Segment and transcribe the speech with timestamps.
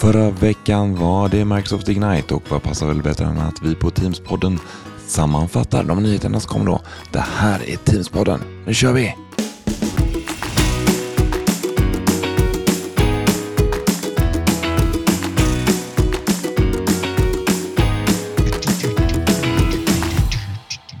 [0.00, 3.90] Förra veckan var det Microsoft Ignite och vad passar väl bättre än att vi på
[3.90, 4.58] Teams-podden
[5.06, 6.80] sammanfattar de nyheterna som kom då.
[7.12, 8.40] Det här är Teams-podden.
[8.66, 9.06] Nu kör vi!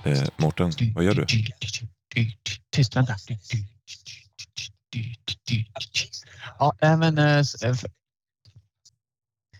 [0.04, 1.26] Eh, Mårten, vad gör du?
[2.70, 3.14] Tyst, vänta.
[6.58, 7.44] Ja, men eh, eh,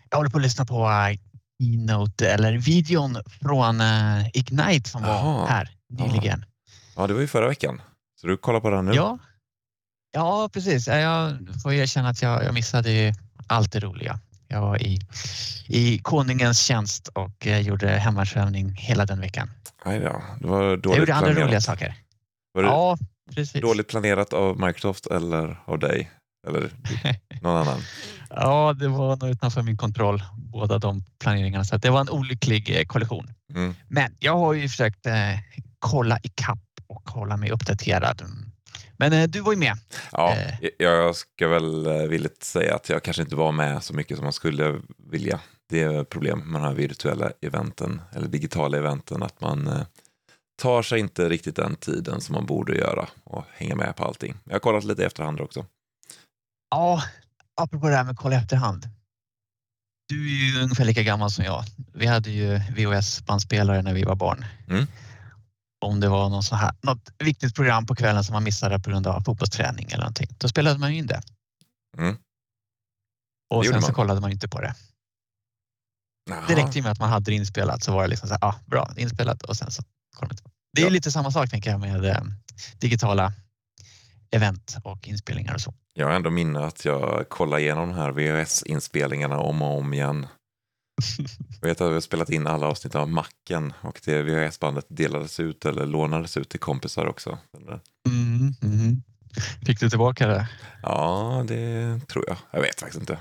[0.09, 1.17] jag håller på att lyssna på äh,
[1.61, 5.23] Keynote eller videon från äh, Ignite som Jaha.
[5.37, 6.45] var här nyligen.
[6.95, 7.81] Ja, det var ju förra veckan.
[8.21, 8.91] Så du kollar på den nu?
[8.93, 9.17] Ja,
[10.11, 10.87] ja, precis.
[10.87, 13.13] Ja, Jag får erkänna att jag, jag missade
[13.47, 14.19] allt det roliga.
[14.47, 14.99] Jag var i,
[15.67, 19.49] i konungens tjänst och eh, gjorde hemvärnsövning hela den veckan.
[19.85, 20.21] Nej, ja.
[20.41, 21.47] Det var Jag dåligt gjorde andra planerat.
[21.47, 21.95] roliga saker.
[22.53, 22.97] Var det Ja,
[23.35, 23.61] precis.
[23.61, 26.11] dåligt planerat av Microsoft eller av dig?
[26.47, 26.71] Eller
[27.41, 27.81] någon annan?
[28.29, 31.63] Ja, det var nog utanför min kontroll, båda de planeringarna.
[31.63, 33.27] Så det var en olycklig eh, kollision.
[33.53, 33.75] Mm.
[33.87, 35.13] Men jag har ju försökt eh,
[35.79, 38.21] kolla i kapp och hålla mig uppdaterad.
[38.97, 39.77] Men eh, du var ju med.
[40.11, 40.69] Ja, Eh.
[40.77, 44.23] jag ska väl eh, villigt säga att jag kanske inte var med så mycket som
[44.23, 45.39] man skulle vilja.
[45.69, 49.81] Det är problem med de här virtuella eventen, eller digitala eventen, att man eh,
[50.61, 54.35] tar sig inte riktigt den tiden som man borde göra och hänga med på allting.
[54.43, 55.65] Jag har kollat lite i efterhand också.
[56.69, 57.03] Ja,
[57.61, 58.89] apropå det här med kolla efterhand.
[60.07, 61.63] Du är ju ungefär lika gammal som jag.
[61.93, 64.45] Vi hade ju VHS-bandspelare när vi var barn.
[64.67, 64.87] Mm.
[65.85, 68.89] Om det var någon så här, något viktigt program på kvällen som man missade på
[68.89, 71.21] grund av fotbollsträning eller någonting, då spelade man ju in det.
[71.97, 72.17] Mm.
[73.53, 74.75] Och Det sen så kollade man inte på det.
[76.29, 76.43] Jaha.
[76.47, 78.55] Det räckte med att man hade det inspelat så var det liksom så här, ah,
[78.65, 79.83] bra, inspelat och sen så
[80.15, 80.43] kollade man inte.
[80.73, 80.91] Det är Ja.
[80.91, 82.21] lite samma sak tänker jag med eh,
[82.77, 83.33] digitala
[84.31, 85.73] event och inspelningar och så.
[85.93, 90.27] Jag har ändå minne att jag kollade igenom de här VHS-inspelningarna om och om igen.
[91.61, 95.39] Jag vet att vi har spelat in alla avsnitt av Macken och det VHS-bandet delades
[95.39, 97.37] ut eller lånades ut till kompisar också.
[98.07, 99.01] Mm, mm.
[99.65, 100.49] Fick du tillbaka det?
[100.83, 102.37] Ja, det tror jag.
[102.51, 103.19] Jag vet faktiskt inte.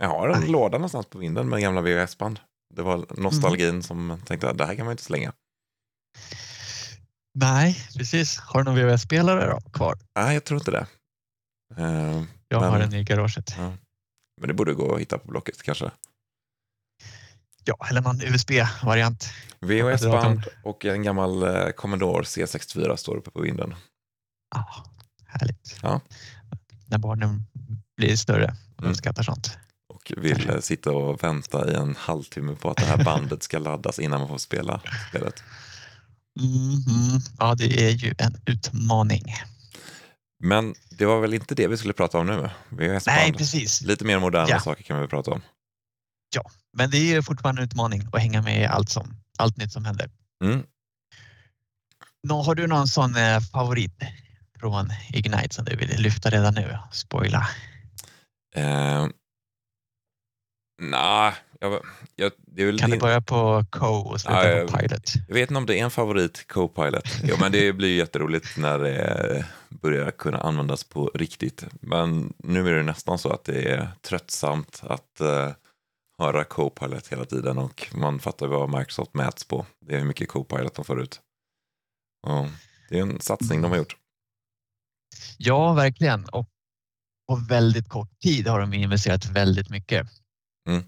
[0.00, 0.50] Jag har en Nej.
[0.50, 2.40] låda någonstans på vinden med gamla VHS-band.
[2.74, 5.32] Det var nostalgin som tänkte att det här kan man inte slänga.
[7.40, 8.36] Nej, precis.
[8.38, 9.98] Har du någon VHS-spelare kvar?
[10.18, 10.86] Nej, jag tror inte det.
[11.76, 13.56] Eh, Jag Men- har den i garaget.
[14.40, 15.90] Men det borde gå att hitta på Blocket kanske.
[17.64, 19.28] Ja, eller någon USB-variant.
[19.60, 23.74] VHS-band och en gammal eh, Commodore C64 står uppe på vinden.
[24.54, 24.84] Ja,
[25.26, 25.76] härligt.
[25.82, 26.00] Ja.
[26.86, 27.46] När barnen
[27.96, 28.90] blir större och Mm.
[28.92, 29.58] uppskattar sånt.
[29.94, 33.58] Och vill eh, sitta och vänta i en halvtimme på att det här bandet ska
[33.58, 35.42] laddas innan man får spela spelet.
[36.38, 37.20] Mhm.
[37.38, 39.34] Ja, det är ju en utmaning.
[40.44, 42.50] Men det var väl inte det vi skulle prata om nu?
[43.06, 43.82] Nej, precis.
[43.82, 44.60] Lite mer moderna Ja.
[44.60, 45.40] saker kan vi prata om.
[46.76, 49.72] Men det är ju fortfarande en utmaning att hänga med i allt, som, allt nytt
[49.72, 50.10] som händer.
[50.44, 50.62] Mm.
[52.28, 54.02] Nå, har du någon sån eh, favorit
[54.60, 56.78] från Ignite som du vill lyfta redan nu?
[56.92, 57.48] Spoila.
[58.56, 59.06] Eh,
[60.78, 61.82] Nej, jag,
[62.16, 65.12] jag, det är väl Kan din, du börja på Co och sluta Ja, på Pilot?
[65.28, 67.04] jag vet inte om det är en favorit, Copilot.
[67.22, 71.64] Jo, men det blir jätteroligt när det börjar kunna användas på riktigt.
[71.80, 75.50] Men nu är det nästan så att det är tröttsamt att eh,
[76.18, 79.66] höra Copilot hela tiden och man fattar vad Microsoft mäts på.
[79.86, 81.20] Det är hur mycket Copilot de får ut.
[82.26, 82.46] Och
[82.90, 83.96] det är en satsning de har gjort.
[85.38, 86.24] Ja, verkligen.
[86.24, 86.46] Och
[87.28, 90.06] på väldigt kort tid har de investerat väldigt mycket.
[90.68, 90.82] Mm.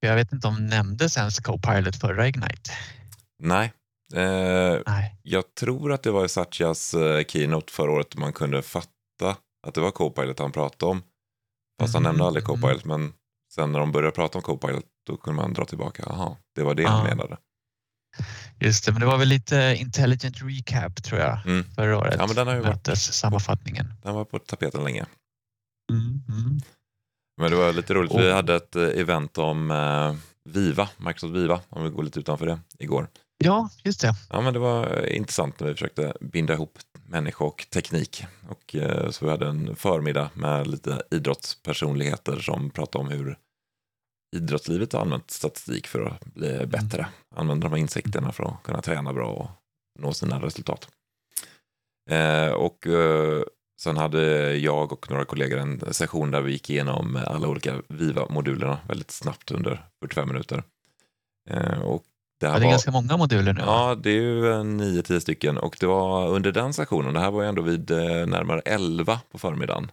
[0.00, 2.70] Jag vet inte om nämndes ens Copilot förra Ignite?
[3.42, 3.72] Nej,
[4.14, 5.18] eh, Nej.
[5.22, 9.74] jag tror att det var i Satyas eh, keynote förra året man kunde fatta att
[9.74, 11.02] det var Copilot han pratade om.
[11.80, 12.60] Fast han Mhm, nämnde aldrig mhm.
[12.60, 13.12] Copilot, men
[13.54, 16.02] sen när de började prata om Copilot då kunde man dra tillbaka.
[16.06, 17.14] Jaha, det var det han Ja.
[17.16, 17.36] menade.
[18.60, 21.64] Just det, men det var väl lite Intelligent Recap tror jag Mm.
[21.74, 22.14] förra året.
[22.18, 23.92] Ja, men den har ju varit, Mötessammanfattningen.
[24.02, 25.06] den var på tapeten länge.
[25.92, 26.60] Mm, mm.
[27.36, 31.60] Men det var lite roligt, vi hade ett eh, event om eh, Viva, Microsoft Viva,
[31.68, 33.08] om vi går lite utanför det, igår.
[33.44, 34.14] Ja, just det.
[34.30, 38.24] Ja, men det var eh, intressant när vi försökte binda ihop människa och teknik.
[38.48, 38.76] Och,
[39.10, 43.38] så vi hade en förmiddag med lite idrottspersonligheter som pratade om hur
[44.36, 47.06] idrottslivet har använt statistik för att bli bättre.
[47.36, 49.50] Använder de här insikterna för att kunna träna bra och
[49.98, 50.88] nå sina resultat.
[52.56, 52.86] Och
[53.82, 58.78] sen hade jag och några kollegor en session där vi gick igenom alla olika Viva-modulerna
[58.88, 60.62] väldigt snabbt under 45 minuter.
[61.50, 62.02] Eh, och
[62.40, 62.70] det här Ja, det är var...
[62.70, 63.60] ganska många moduler nu.
[63.60, 67.30] Ja, det är ju en 9-10 stycken och det var under den sessionen, det här
[67.30, 69.90] var ju ändå vid eh, närmare 11 på förmiddagen,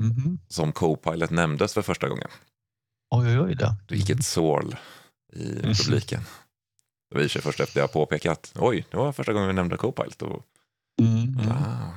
[0.00, 0.38] Mhm.
[0.48, 2.28] som Copilot nämndes för första gången.
[3.14, 3.74] Oj, oj, oj då.
[3.88, 4.74] Vilket sorl
[5.32, 6.20] i publiken.
[7.10, 9.76] Det var i sig först efter jag påpekat, oj, det var första gången vi nämnde
[9.76, 10.22] Copilot.
[10.22, 10.42] Och,
[11.00, 11.48] Mm, mm.
[11.52, 11.92] ah,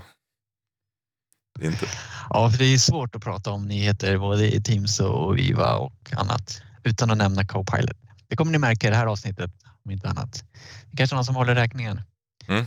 [1.66, 1.86] är inte,
[2.30, 6.14] Ja, för det är svårt att prata om nyheter både i Teams och Viva och
[6.18, 7.98] annat utan att nämna Copilot.
[8.28, 9.52] Det kommer ni märka i det här avsnittet
[9.86, 10.44] om inte annat.
[10.86, 12.02] Det är kanske någon som håller räkningen.
[12.48, 12.66] Mm.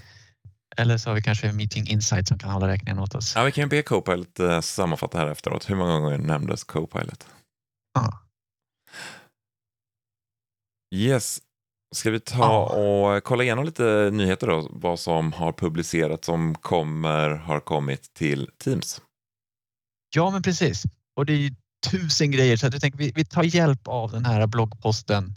[0.77, 3.33] Eller så har vi kanske Meeting Insight som kan hålla räkningen åt oss.
[3.37, 5.71] ja, vi kan be Copilot eh, sammanfatta här efteråt.
[5.71, 7.27] Hur många gånger nämndes Copilot?
[7.95, 8.21] Ja.
[10.95, 11.41] Yes.
[11.95, 14.69] Ska vi ta och kolla igenom lite nyheter då?
[14.71, 19.01] Vad som har publicerats, som kommer, har kommit till Teams.
[20.15, 20.83] Ja, men precis.
[21.17, 21.55] Och det är ju
[21.91, 25.35] tusen grejer så jag tänker vi, vi tar hjälp av den här bloggposten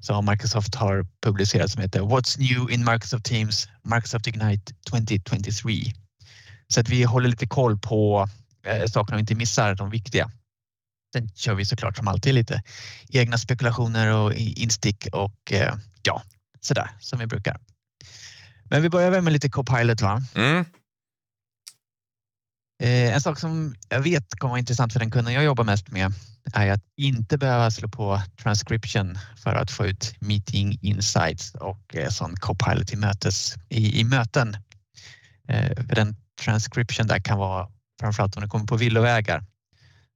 [0.00, 5.74] som Microsoft har publicerat som heter What's new in Microsoft Teams Microsoft Ignite 2023.
[6.68, 8.28] Så att vi håller lite koll på
[8.66, 10.30] eh, sakerna och inte missar de viktiga.
[11.12, 12.62] Sen kör vi såklart som alltid lite
[13.08, 16.22] egna spekulationer och instick och eh, ja,
[16.60, 17.60] sådär som vi brukar.
[18.64, 20.22] Men vi börjar väl med lite Copilot va?
[20.34, 20.64] Mm.
[22.82, 25.90] Eh, en sak som jag vet kommer vara intressant för den kunden jag jobbar mest
[25.90, 26.12] med
[26.52, 32.08] är att inte behöva slå på transcription för att få ut meeting insights och eh,
[32.08, 34.56] sån copilot i, mötes, i, i möten.
[35.48, 37.68] Eh, för den transcription där kan vara,
[38.00, 39.44] framförallt om det kommer på villovägar,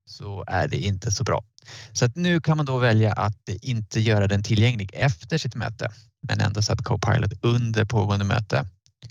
[0.07, 1.45] så är det inte så bra.
[1.93, 5.91] Så att nu kan man då välja att inte göra den tillgänglig efter sitt möte,
[6.29, 8.67] men ändå så att Copilot under pågående möte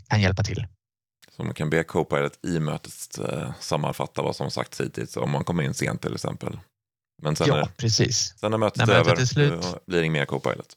[0.08, 0.68] kan hjälpa till.
[1.36, 5.44] Så man kan be Copilot i mötet eh, sammanfatta vad som sagts hittills om man
[5.44, 6.60] kommer in sent till exempel.
[7.22, 8.34] Men sen, Ja, när, precis.
[8.40, 9.86] sen när mötet När är mötet över är slut.
[9.86, 10.74] blir det inget mer Copilot.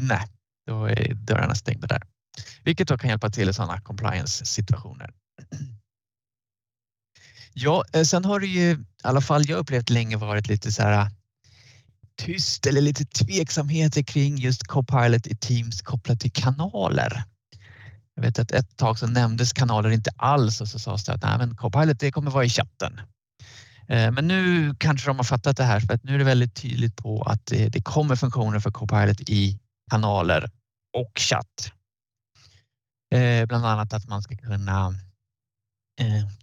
[0.00, 0.28] Nej,
[0.66, 2.02] då är dörrarna stängda där.
[2.64, 5.12] Vilket då kan hjälpa till i sådana compliance-situationer.
[7.54, 10.82] Ja, eh, sen har det ju i alla fall jag upplevt länge varit lite så
[10.82, 11.08] här äh,
[12.16, 17.24] tyst eller lite tveksamheter kring just Copilot i Teams kopplat till kanaler.
[18.14, 21.22] Jag vet att ett tag så nämndes kanaler inte alls och så sades det att
[21.22, 23.00] Nej, men Copilot det kommer vara i chatten.
[23.88, 26.54] Eh, men nu kanske de har fattat det här för att nu är det väldigt
[26.54, 29.58] tydligt på att det, kommer funktioner för Copilot i
[29.90, 30.50] kanaler
[30.96, 31.72] och chatt.
[33.14, 34.94] Eh, bland annat att man ska kunna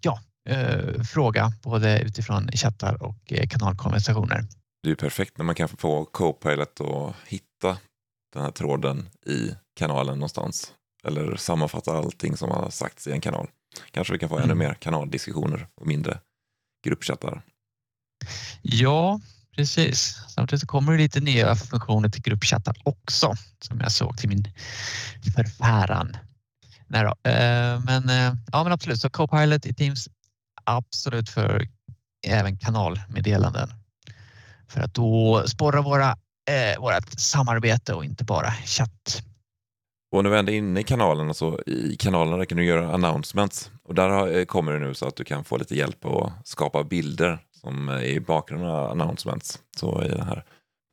[0.02, 0.20] ja,
[0.50, 4.42] eh, fråga både utifrån chattar och eh, kanalkonversationer.
[4.84, 7.78] Det är ju perfekt när man kan få Copilot att hitta
[8.34, 10.74] den här tråden i kanalen någonstans.
[11.04, 13.48] Eller sammanfatta allting som har sagts i en kanal.
[13.92, 14.58] Kanske vi kan få ännu Mm.
[14.58, 16.20] mer kanaldiskussioner och mindre
[16.86, 17.42] gruppchattar.
[18.62, 19.20] Ja,
[19.56, 20.16] precis.
[20.30, 24.48] Samtidigt kommer det lite nya funktioner till gruppchattar också som jag såg till min
[25.36, 26.18] förfäran.
[26.88, 27.30] Nej då.
[27.30, 30.10] Eh, Men, eh, ja, men absolut, så Copilot i Teams
[30.64, 31.68] absolut för
[32.28, 33.70] även kanalmeddelanden.
[34.68, 36.10] För att då sporra våra,
[36.50, 39.24] eh, vårat samarbete och inte bara chatt.
[40.16, 42.94] Och när vi ändå är inne i kanalerna så alltså i kanalerna kan du göra
[42.94, 43.72] announcements.
[43.84, 46.48] Och där har- eh, kommer det nu så att du kan få lite hjälp att
[46.48, 49.60] skapa bilder som är i bakgrunden av announcements.
[49.78, 50.46] Så i den här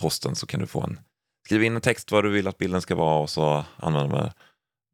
[0.03, 1.01] posten så kan du få en,
[1.47, 4.31] skriva in en text vad du vill att bilden ska vara och så använder man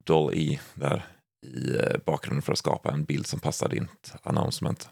[0.04, 1.06] Doll-E där
[1.44, 4.88] i eh, bakgrunden för att skapa en bild som passar ditt announcement.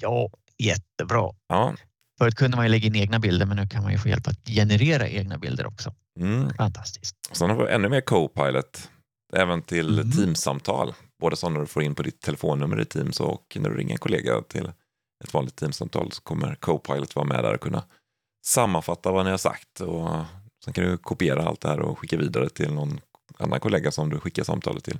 [0.00, 1.30] Ja, jättebra.
[1.48, 1.74] Ja,
[2.18, 4.26] Förut kunde man ju lägga in egna bilder men nu kan man ju få hjälp
[4.28, 5.94] att generera egna bilder också.
[6.20, 6.54] mm.
[6.54, 7.16] Fantastiskt.
[7.32, 8.90] Sen har vi ännu mer Copilot,
[9.32, 10.10] även till Mm.
[10.12, 10.94] Teams-samtal.
[11.20, 13.98] Både sådana du får in på ditt telefonnummer i Teams och när du ringer en
[13.98, 14.64] kollega till
[15.24, 17.84] ett vanligt Teams-samtal så kommer Copilot vara med där och kunna
[18.46, 19.80] sammanfatta vad ni har sagt.
[19.80, 20.08] Och
[20.64, 23.00] sen kan du kopiera allt det här och skicka vidare till någon
[23.38, 24.98] annan kollega som du skickar samtalet till.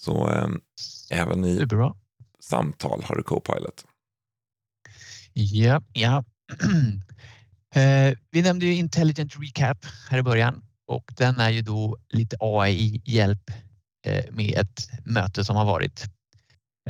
[0.00, 0.48] Så eh,
[1.10, 1.94] även i Superbra.
[2.40, 3.84] samtal har du Copilot.
[5.32, 6.24] Ja, ja.
[7.74, 9.78] Eh, Vi nämnde ju Intelligent Recap
[10.10, 13.50] här i början och den är ju då lite AI-hjälp
[14.06, 16.04] eh, med ett möte som har varit.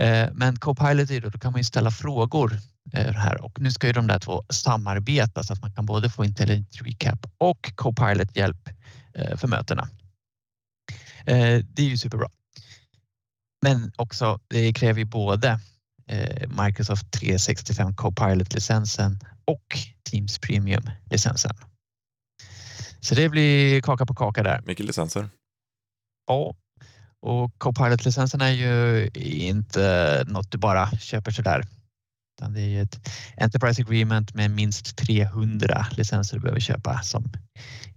[0.01, 2.53] Eh, Men Copilot är då, då kan man ju ställa frågor
[2.93, 6.11] eh, här och nu ska ju de där två samarbeta så att man kan både
[6.11, 8.69] få Intelligent Recap och Copilot hjälp
[9.15, 9.89] eh, för mötena.
[11.25, 12.31] Det är ju superbra.
[13.63, 15.61] Men också, det kräver ju både
[16.07, 19.79] eh, Microsoft 365 Copilot-licensen och
[20.11, 21.57] Teams Premium-licensen.
[23.01, 24.63] Så det blir kaka på kaka där.
[24.67, 25.29] Mycket licenser.
[26.27, 26.55] Ja,
[27.21, 31.65] och Copilot-licensen är ju inte något du bara köper så där.
[32.39, 37.33] Utan det är ju ett Enterprise Agreement med minst 300 licenser du behöver köpa som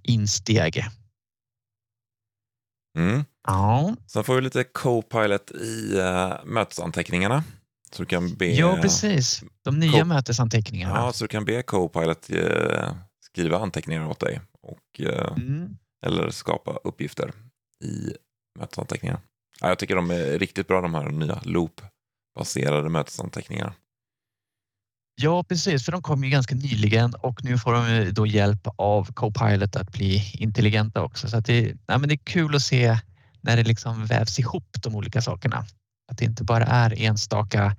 [0.04, 0.86] insteg.
[2.96, 3.24] Mm.
[3.48, 7.44] Ja, Sen får vi lite Copilot i uh, mötesanteckningarna.
[7.92, 9.44] Så du kan be, Ja, precis.
[9.64, 10.96] De nya Co- mötesanteckningarna.
[10.96, 12.94] Ja, så du kan be Copilot eh,
[13.32, 15.78] skriva anteckningar åt dig och, eh, Mm.
[16.06, 17.32] eller skapa uppgifter
[17.84, 18.14] i
[18.60, 19.20] mötesanteckningar.
[19.62, 23.74] Ja, jag tycker de är riktigt bra de här nya loop-baserade mötesanteckningarna.
[25.22, 29.14] Ja, precis, för de kom ju ganska nyligen och nu får de då hjälp av
[29.14, 31.28] Copilot att bli intelligenta också.
[31.28, 33.00] Så det, ja, men det är kul att se
[33.42, 35.66] när det liksom vävs ihop de olika sakerna.
[36.12, 37.76] Att det inte bara är enstaka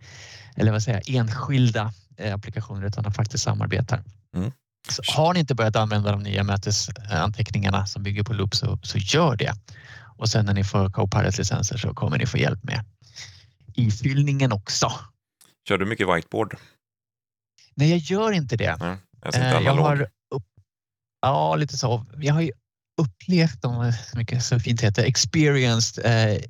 [0.57, 4.02] eller vad säger enskilda eh, applikationer utan de faktiskt samarbetar.
[4.37, 4.52] Mm.
[4.88, 8.99] Så har ni inte börjat använda de nya mötesanteckningarna som bygger på Loop så, så
[8.99, 9.52] gör det.
[10.19, 12.85] Och sen när ni får Copilot-licenser så kommer ni få hjälp med
[13.75, 14.93] ifyllningen också.
[15.69, 16.57] Kör du mycket whiteboard?
[17.76, 18.76] Nej, jag gör inte det.
[18.80, 20.02] Nej, jag Eh, Jag har
[20.35, 20.47] upp,
[21.21, 22.06] ja, lite så.
[22.16, 22.52] Jag har ju
[23.00, 26.42] upplevt de mycket så fint heter experienced eh,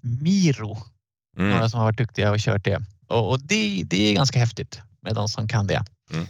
[0.00, 0.76] Miro.
[1.36, 1.50] Mm.
[1.50, 4.80] Några som har varit duktiga och kört det och, och det, det är ganska häftigt
[5.00, 5.84] med de som kan det.
[6.12, 6.26] Mm.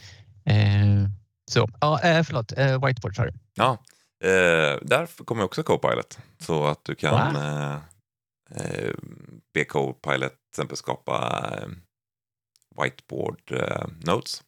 [1.05, 1.11] Eh,
[1.51, 3.33] så ja, eh, förlåt, eh, whiteboard sa du.
[3.55, 3.79] Ja,
[4.25, 6.19] eh, där kommer också Copilot.
[6.41, 7.35] Så att du kan
[9.55, 11.45] be Copilot till exempel skapa
[12.83, 14.43] whiteboard eh, notes.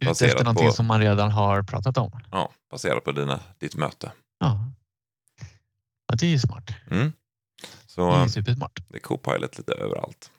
[0.00, 2.20] Ute efter någonting på- som man redan har pratat om.
[2.30, 4.12] Ja, baserat på dina, ditt möte.
[4.38, 4.70] Ja.
[6.08, 6.70] ja, det är ju smart.
[6.90, 7.12] Mm.
[7.86, 8.80] Så Det är supersmart.
[8.88, 10.30] det är Copilot lite överallt.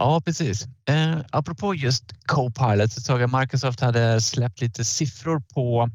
[0.00, 0.66] Ja, precis.
[0.88, 5.90] Eh, apropå just Copilot så såg jag Microsoft hade släppt lite siffror på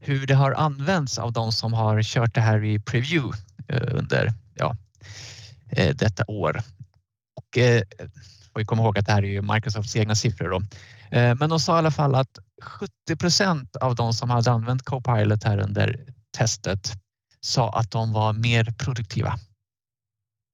[0.00, 4.32] hur det har använts av de som har kört det här i preview eh, under
[4.54, 4.76] ja,
[5.70, 6.62] eh, detta år.
[7.36, 7.82] Och, eh,
[8.60, 10.48] får vi komma ihåg att det här är ju Microsofts egna siffror.
[10.50, 10.62] Då.
[11.16, 14.82] Eh, men de sa i alla fall att 70 procent av de som hade använt
[14.82, 16.92] Copilot här under testet
[17.40, 19.38] sa att de var mer produktiva.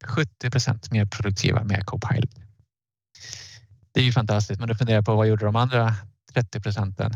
[0.04, 2.30] 70 procent mer produktiva med Copilot.
[3.92, 5.94] Det är ju fantastiskt, men då funderar jag på vad gjorde de andra
[6.34, 7.12] 30 procenten?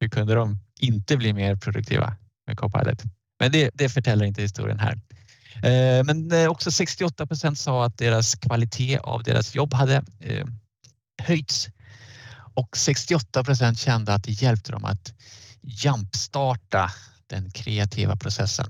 [0.00, 3.02] Hur kunde de inte bli mer produktiva med Copilot?
[3.40, 5.00] Men det, det förtäller inte historien här.
[5.62, 10.46] Eh, men eh, också 68 procent sa att deras kvalitet av deras jobb hade eh,
[11.22, 11.68] höjts
[12.54, 15.14] och 68 procent kände att det hjälpte dem att
[15.62, 16.90] jumpstarta
[17.26, 18.66] den kreativa processen.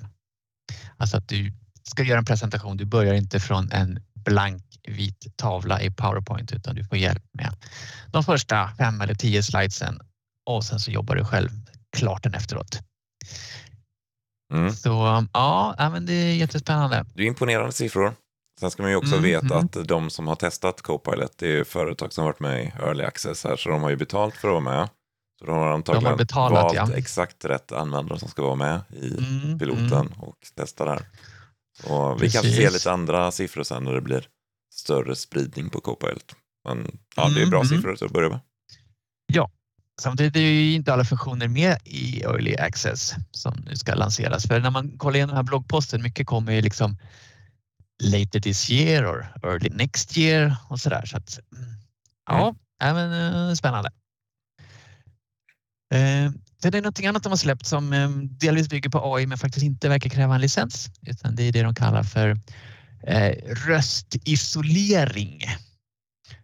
[0.97, 5.83] Alltså att du ska göra en presentation, du börjar inte från en blank vit tavla
[5.83, 7.57] i Powerpoint utan du får hjälp med
[8.12, 10.00] de första fem eller tio slidesen
[10.47, 11.50] och sen så jobbar du själv
[11.97, 12.81] klart den efteråt.
[14.53, 14.73] Mm.
[14.73, 14.89] Så
[15.33, 17.05] ja, ja, men det är jättespännande.
[17.15, 18.15] Det är imponerande siffror.
[18.61, 19.59] Sen ska man ju också Mm, veta mm.
[19.59, 23.05] att de som har testat Copilot, det är företag som har varit med i Early
[23.05, 24.89] Access här, så de har ju betalt för att vara med.
[25.39, 26.97] Så de har antagligen betalat, valt ja.
[26.97, 30.21] exakt rätt användare som ska vara med i Mm, piloten mm.
[30.21, 31.03] och testa där.
[31.83, 34.29] Så vi kanske ser lite andra siffror sen när det blir
[34.75, 36.35] större spridning på Copilot.
[36.69, 37.69] Men ja, det är Mm, bra mm.
[37.69, 38.41] siffror till att börja med.
[40.01, 44.47] Samtidigt är ju inte alla funktioner med i Early Access som nu ska lanseras.
[44.47, 46.97] För när man kollar igenom den här bloggposten, mycket kommer ju liksom
[48.03, 51.07] later this year or early next year och sådär.
[51.07, 51.65] Så att, mm,
[52.27, 53.91] ja, ja, men, eh, spännande.
[55.95, 56.33] Eh,
[56.65, 59.39] Sen är det någonting annat de har släppt som eh, delvis bygger på AI men
[59.39, 60.91] faktiskt inte verkar kräva en licens.
[61.07, 62.37] Utan det är det de kallar för
[63.07, 65.41] eh, röstisolering.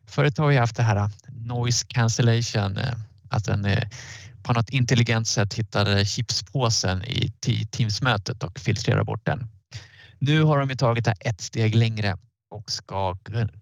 [0.07, 2.95] Förut har vi haft det här eh, noise cancellation, eh,
[3.31, 3.89] att den eh,
[4.43, 9.49] på något intelligent sätt hittade chipspåsen i Teamsmötet Teams-mötet och filtrerade bort den.
[10.19, 12.17] Nu har de tagit det ett steg längre
[12.51, 13.17] och ska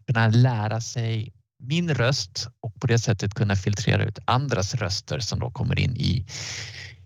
[0.06, 1.32] kunna lära sig
[1.62, 5.96] min röst och på det sättet kunna filtrera ut andras röster som då kommer in
[5.96, 6.26] i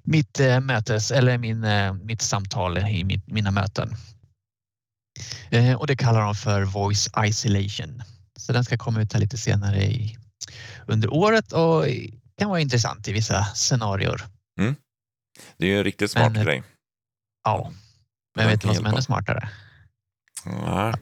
[0.03, 3.97] mitt eh, mötes eller min, eh, mitt samtal i mitt, mina möten.
[5.79, 8.03] Och det kallar de för voice isolation.
[8.39, 10.17] Så den ska komma ut här lite senare i,
[10.87, 11.87] under året och
[12.39, 14.23] kan vara intressant i vissa scenarier.
[15.57, 16.63] Det är ju en riktigt smart Men, eh, grej.
[17.45, 17.73] Ja,
[18.37, 19.49] men vet du vad som är ännu smartare?
[20.47, 20.95] Nej.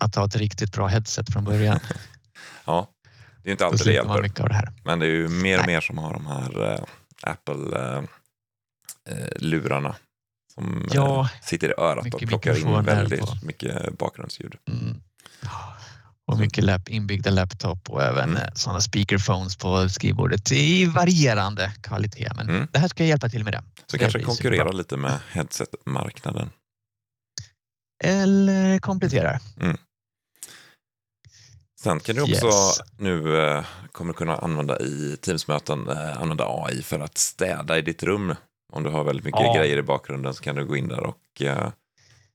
[0.00, 1.80] Att ha ett riktigt bra headset från början.
[2.66, 2.88] Ja,
[3.42, 4.22] det är ju inte alltid det hjälper.
[4.22, 4.72] mycket av det här.
[4.84, 6.80] Men det är ju mer och mer som har de här eh,
[9.06, 9.94] Apple-lurarna
[10.54, 13.36] som Ja, eh, sitter i örat och plockar in väldigt på.
[13.42, 14.54] mycket bakgrundsljud.
[14.68, 15.02] Mm.
[16.26, 18.36] Och mycket lap, inbyggda laptop och även Mm.
[18.42, 18.50] mm.
[18.54, 22.32] sådana speakerphones på skrivbordet i varierande kvalitet.
[22.36, 22.68] Men Mm.
[22.72, 23.62] det här ska hjälpa till med det.
[23.86, 26.50] Så det kanske konkurrera lite med headset-marknaden.
[28.04, 29.40] Eller kompletterar.
[31.80, 32.78] Sen kan du också Yes.
[32.98, 38.02] nu eh, kommer kunna använda i Teamsmöten, eh, använda AI för att städa i ditt
[38.02, 38.34] rum.
[38.72, 39.54] Om du har väldigt mycket Ja.
[39.56, 41.70] grejer i bakgrunden så kan du gå in där och eh,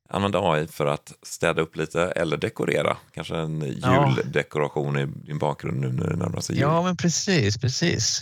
[0.09, 2.97] använda AI för att städa upp lite eller dekorera.
[3.13, 4.15] Kanske en Ja.
[4.17, 6.61] juldekoration i din bakgrund nu när det närmar sig jul.
[6.61, 8.21] Ja, men precis, precis.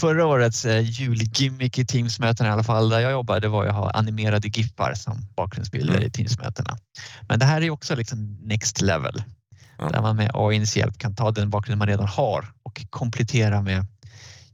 [0.00, 3.90] Förra årets eh, julgimmick i Teamsmötena i alla fall där jag jobbade var att ha
[3.90, 6.06] animerade giffar som bakgrundsbilder Mm.
[6.06, 6.78] i Teamsmötena.
[7.28, 9.22] Men det här är också liksom next level
[9.78, 9.88] Ja.
[9.88, 13.86] där man med AIns hjälp kan ta den bakgrund man redan har och komplettera med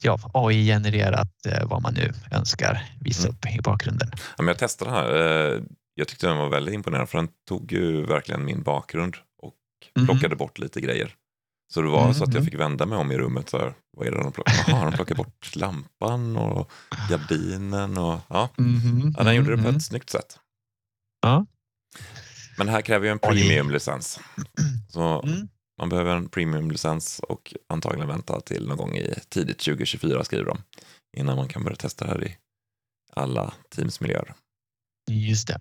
[0.00, 3.30] ja, AI-genererat eh, vad man nu önskar visa Mm.
[3.34, 4.10] upp i bakgrunden.
[4.12, 5.62] Ja, men jag testade den här.
[5.94, 9.54] Jag tyckte den var väldigt imponerande för den tog ju verkligen min bakgrund och
[9.96, 10.06] Mhm.
[10.06, 11.14] plockade bort lite grejer.
[11.74, 12.44] Så det var Mm, så att jag mm.
[12.44, 13.48] fick vända mig om i rummet.
[13.48, 14.64] Så här, vad är det de plockar?
[14.68, 16.70] Jaha, de plockar bort lampan och
[17.10, 17.98] gardinen.
[17.98, 18.48] Och, ja.
[18.58, 19.76] Mhm, Ja, den gjorde det på mhm.
[19.76, 20.38] ett snyggt sätt.
[21.22, 21.46] Ja.
[22.58, 24.20] Men det här kräver ju en premiumlicens.
[24.92, 25.48] Så Mm.
[25.78, 30.58] man behöver en premiumlicens och antagligen vänta till någon gång i tidigt 2024 skriver de.
[31.16, 32.36] Innan man kan börja testa det här i
[33.12, 34.34] alla Teams-miljöer.
[35.10, 35.60] Just det.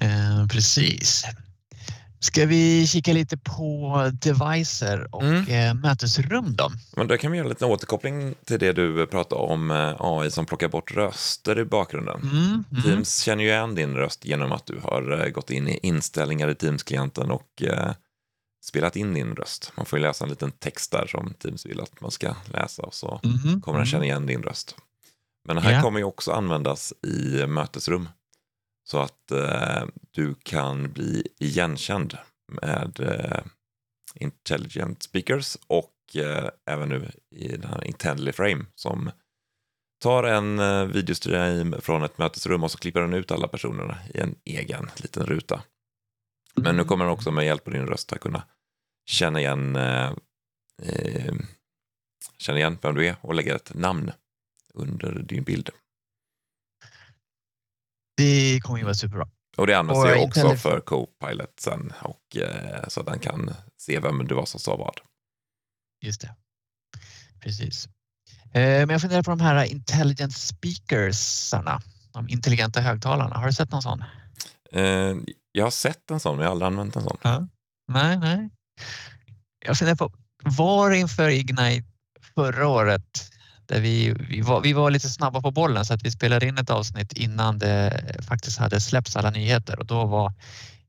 [0.00, 1.24] Eh, precis.
[2.20, 5.48] Ska vi kika lite på devicer och Mm.
[5.48, 6.70] eh, mötesrum då?
[6.96, 10.30] Men då kan vi göra en liten återkoppling till det du pratade om eh, AI
[10.30, 12.20] som plockar bort röster i bakgrunden.
[12.22, 12.82] Mm, mm.
[12.82, 16.54] Teams känner ju igen din röst genom att du har gått in i inställningar i
[16.54, 17.92] Teams-klienten och eh,
[18.64, 19.72] spelat in din röst.
[19.76, 22.82] Man får ju läsa en liten text där som Teams vill att man ska läsa
[22.82, 24.74] och så Mhm, kommer den känna igen din röst.
[25.46, 25.82] Men det här Ja.
[25.82, 28.08] kommer ju också användas i mötesrum
[28.84, 32.18] så att eh, du kan bli igenkänd
[32.62, 33.44] med eh,
[34.14, 39.10] intelligent speakers och eh, även nu i den här Intendly Frame som
[40.02, 44.18] tar en eh, videostream från ett mötesrum och så klipper den ut alla personerna i
[44.18, 45.62] en egen liten ruta.
[46.54, 48.42] Men nu kommer den också med hjälp av din röst att kunna
[49.06, 50.12] känna igen, eh,
[50.82, 51.34] eh,
[52.38, 54.12] känna igen vem du är och lägga ett namn
[54.74, 55.70] under din bild.
[58.16, 59.28] Det kommer ju vara superbra.
[59.56, 63.54] Och det används ju också Intelli- för Copilot sen och eh, så att den kan
[63.76, 64.94] se vem det var som sa vad.
[66.04, 66.34] Just det.
[67.40, 67.88] Precis.
[68.44, 71.80] Eh, men jag funderar på de här intelligent speakersarna,
[72.12, 73.36] de intelligenta högtalarna.
[73.36, 74.04] Har du sett någon sån?
[74.72, 75.14] Eh,
[75.52, 77.48] jag har sett en sån men jag har aldrig använt en sån.
[77.88, 78.50] Nej, nej.
[79.66, 80.12] Jag funderar på,
[80.44, 81.88] var inför Ignite
[82.34, 83.30] förra året
[83.66, 86.58] där vi, vi, var, vi var lite snabba på bollen så att vi spelade in
[86.58, 90.32] ett avsnitt innan det faktiskt hade släppts alla nyheter och då var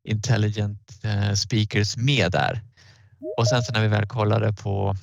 [0.08, 2.62] Intelligent eh, Speakers med där.
[3.38, 4.96] Och sen så när vi väl kollade på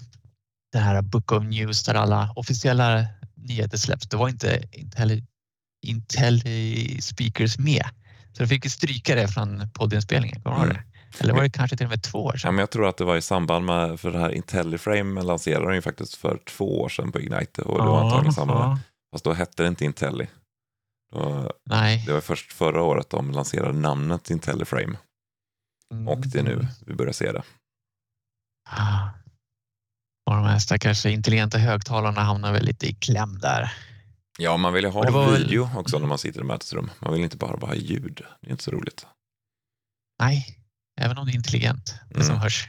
[0.72, 5.24] det här Book of News där alla officiella nyheter släpps, då var inte Intelli,
[5.86, 7.84] Intelli Speakers med.
[8.32, 10.42] Så då fick vi stryka det från poddinspelningen.
[10.42, 10.82] Kommer du ihåg Mm.
[10.82, 10.91] det?
[11.20, 12.54] Eller var det kanske till och med två år Ja, sedan?
[12.54, 15.74] men jag tror att det var i samband med, för det här IntelliFrame lanserade den
[15.74, 18.78] ju faktiskt för två år sedan på Ignite och det var antagligen samma, ja.
[19.12, 20.26] fast då hette det inte Intelli.
[21.12, 22.02] Då, Nej.
[22.06, 24.96] det var först förra året de lanserade namnet IntelliFrame
[26.08, 27.42] och det är nu vi börjar se det.
[28.70, 29.08] Ah.
[30.30, 33.72] Och de här stackars intelligenta högtalarna hamnar väl lite i kläm där.
[34.38, 36.90] Ja, man vill ju ha väl- video också när man sitter i mötesrum.
[36.98, 38.22] Man vill inte bara, bara ha ljud.
[38.40, 39.06] Det är inte så roligt.
[40.22, 40.58] Nej,
[41.04, 42.42] även om det är intelligent, det som Mm.
[42.42, 42.68] hörs.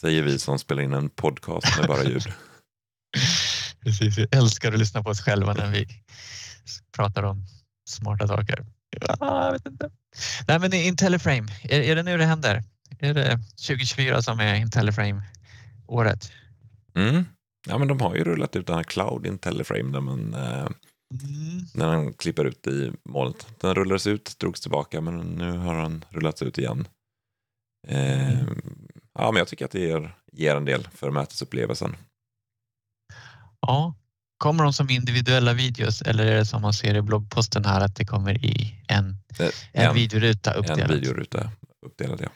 [0.00, 2.22] Säger vi som spelar in en podcast med bara ljud.
[3.80, 5.86] Precis, vi älskar att lyssna på oss själva när vi
[6.96, 7.46] pratar om
[7.88, 8.66] smarta saker.
[9.20, 9.90] Ja, jag vet inte.
[10.48, 12.64] Nej, men IntelliFrame, är, är det nu det händer?
[12.98, 16.32] Är det 2024 som är IntelliFrame-året?
[16.94, 17.24] Mm.
[17.68, 20.66] Ja, men de har ju rullat ut den här Cloud IntelliFrame där man, eh,
[21.14, 21.66] Mm.
[21.74, 23.46] när den klipper ut i molnet.
[23.60, 26.88] Den rullades ut, drogs tillbaka, men nu har den rullats ut igen.
[27.86, 28.40] Eh,
[29.14, 31.96] ja, men jag tycker att det ger, ger en del för mötesupplevelsen.
[33.60, 33.94] Ja,
[34.38, 37.96] kommer de som individuella videos eller är det som man ser i bloggposten här att
[37.96, 40.90] det kommer i en, Eh, en, en, videoruta en uppdelat?
[40.90, 41.50] videoruta
[41.86, 42.28] uppdelad, ja.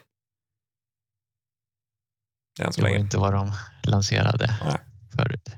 [2.65, 3.01] Än så Det var länge.
[3.05, 4.79] inte vad de lanserade Nej.
[5.17, 5.49] förut.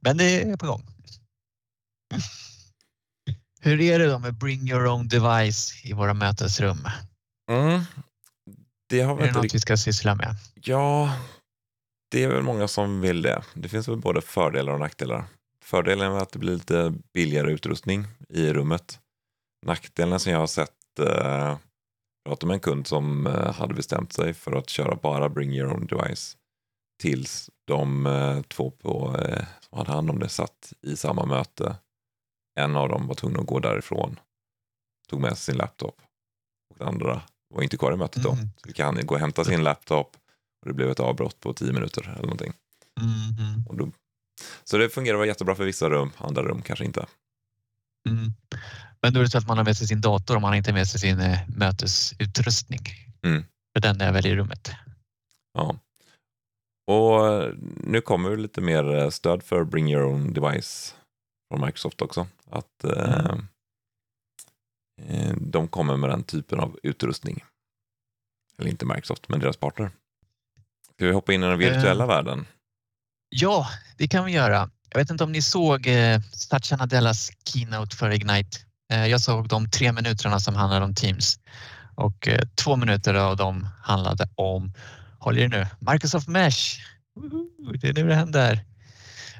[0.00, 0.86] Men det är på gång.
[3.60, 6.78] Hur är det då med bring your own device i våra mötesrum?
[8.90, 10.36] Det har Är det inte något vi ska syssla med?
[10.54, 11.14] Ja,
[12.10, 13.42] det är väl många som vill det.
[13.54, 15.24] Det finns väl både fördelar och nackdelar.
[15.64, 19.00] Fördelen är att det blir lite billigare utrustning i rummet.
[19.66, 21.58] Nackdelen som jag har sett, eh,
[22.24, 25.72] pratade med en kund som eh, hade bestämt sig för att köra bara bring your
[25.72, 26.36] own device
[27.02, 31.76] tills de eh, två på, eh, som hade hand om det satt i samma möte.
[32.60, 34.20] En av dem var tvungen att gå därifrån,
[35.08, 36.02] tog med sig sin laptop
[36.70, 38.32] och den andra var inte kvar i mötet då.
[38.32, 38.48] Mm.
[38.56, 40.16] Så fick han gå och hämta sin laptop
[40.62, 42.52] och det blev ett avbrott på tio minuter eller någonting.
[43.00, 43.66] Mhm.
[43.68, 43.90] Och då,
[44.64, 47.06] så det fungerar jättebra för vissa rum, andra rum kanske inte.
[48.08, 48.32] Mm.
[49.02, 50.56] Men då är det så att man har med sig sin dator och man har
[50.56, 52.80] inte med sig sin eh, mötesutrustning.
[53.22, 53.44] Mm.
[53.72, 54.70] För den är väl i rummet.
[55.52, 55.76] Ja.
[56.86, 57.44] Och
[57.76, 60.94] nu kommer lite mer stöd för Bring Your Own Device
[61.50, 62.26] från Microsoft också.
[62.50, 63.46] Att eh, Mm.
[65.36, 67.44] De kommer med den typen av utrustning.
[68.58, 69.90] Eller inte Microsoft, men deras partner.
[70.94, 72.08] Ska vi hoppa in i den virtuella Eh.
[72.08, 72.46] världen?
[73.28, 74.70] Ja, det kan vi göra.
[74.90, 78.58] Jag vet inte om ni såg eh, Satya Nadellas keynote för Ignite.
[78.92, 81.38] Eh, jag såg de tre minuterna som handlade om Teams
[81.94, 84.72] och eh, två minuter av dem handlade om,
[85.18, 86.78] håll er nu, Microsoft Mesh.
[87.80, 88.52] Det är nu det händer.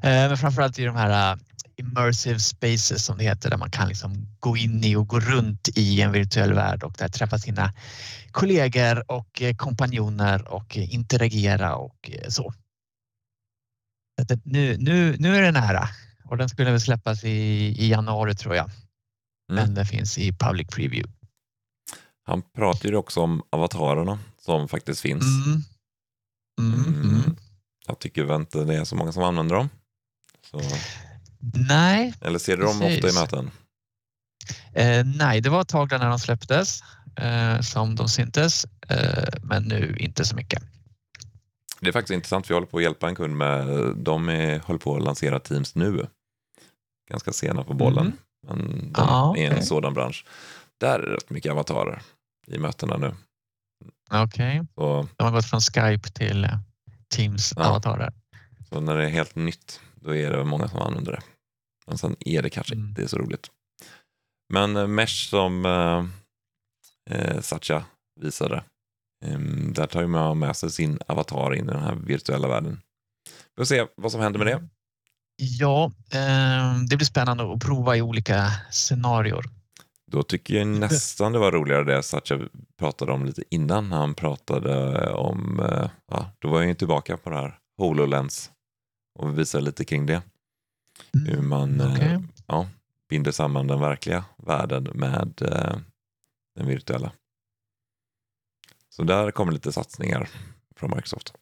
[0.02, 1.38] Eh, men framförallt i de här eh,
[1.80, 5.68] immersive spaces som det heter där man kan liksom gå in i och gå runt
[5.76, 7.72] i en virtuell värld och där träffa sina
[8.30, 12.54] kollegor och eh, kompanjoner och eh, interagera och eh, så.
[14.44, 15.88] Nu, nu, nu är det nära
[16.24, 17.28] och den skulle väl släppas i,
[17.78, 18.64] i januari tror jag.
[18.64, 18.74] Mm.
[19.64, 21.12] Men den finns i public preview.
[22.22, 25.24] Han pratar ju också om avatarerna som faktiskt finns.
[25.24, 25.62] Mm.
[26.60, 27.10] Mm, Mm.
[27.10, 27.36] mm.
[27.86, 29.68] Jag tycker väl inte det är så många som använder dem.
[30.50, 30.60] Så,
[31.68, 33.20] Nej, eller ser du dem ofta i Precis.
[33.20, 33.50] möten?
[34.74, 36.80] eh, nej, det var ett tag när de släpptes
[37.16, 40.62] eh, som de syntes, eh, men nu inte så mycket.
[41.80, 44.78] Det är faktiskt intressant, vi håller på att hjälpa en kund med, de är, håller
[44.80, 46.06] på att lansera Teams nu.
[47.10, 48.12] Ganska sena på bollen,
[48.48, 48.58] Mm.
[48.58, 50.24] men de Ja, är en sådan bransch.
[50.80, 52.02] Där är det rätt mycket avatarer
[52.46, 53.14] i mötena nu.
[54.10, 56.50] Okej, Så, de har gått från Skype till eh,
[57.14, 57.80] Teams Ja.
[58.68, 61.22] så när det är helt nytt, då är det många som använder det.
[61.86, 62.88] Men sen är det kanske Mm.
[62.88, 63.50] inte så roligt.
[64.52, 66.04] Men eh, Mesh som eh,
[67.18, 67.84] eh, Satya
[68.20, 68.64] visade,
[69.24, 69.38] eh,
[69.74, 72.80] där tar man med sig sin avatar in i den här virtuella världen.
[73.56, 74.68] Vi får se vad som händer med det.
[75.42, 79.42] Ja, eh, det blir spännande att prova i olika scenarier.
[80.12, 82.38] Då tycker jag nästan det var roligare det Satya
[82.78, 83.92] pratade om lite innan.
[83.92, 88.50] Han pratade om, eh, ja, då var jag ju tillbaka på det här HoloLens
[89.20, 90.22] och visade lite kring det.
[91.26, 92.18] Hur man eh, Okej.
[92.46, 92.68] ja,
[93.08, 95.76] binder samman den verkliga världen med eh,
[96.56, 97.12] den virtuella.
[98.88, 100.28] Så där kommer lite satsningar
[100.76, 101.32] från Microsoft.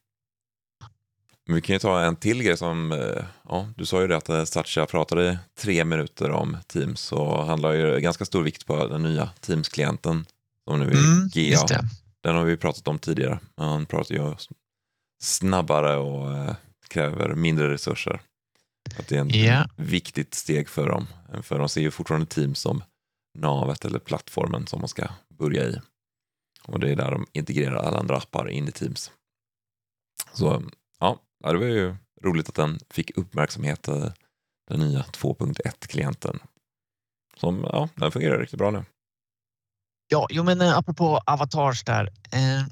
[1.46, 4.16] Men vi kan ju ta en till grej som, eh, ja, du sa ju det
[4.16, 8.86] att Satya pratade tre minuter om Teams och han la ju ganska stor vikt på
[8.86, 10.26] den nya Teams-klienten
[10.64, 11.80] som nu är Mm, GA.
[12.20, 13.40] Den har vi pratat om tidigare.
[13.56, 14.34] Han pratar ju
[15.20, 16.54] snabbare och
[16.88, 18.20] kräver mindre resurser.
[18.98, 19.68] Att det är en Ja.
[19.76, 21.06] viktigt steg för dem.
[21.42, 22.82] För de ser ju fortfarande Teams som
[23.38, 25.80] navet eller plattformen som man ska börja i.
[26.64, 29.10] Och det är där de integrerar alla andra appar in i Teams.
[30.32, 30.62] Så
[31.00, 34.12] ja, ja, det var ju roligt att den fick uppmärksamhet, eh,
[34.68, 36.38] den nya 2.1-klienten.
[37.36, 38.84] Som, ja, den fungerar riktigt bra nu.
[40.08, 42.12] Ja, jo, men eh, apropå avatars där.
[42.32, 42.66] Eh,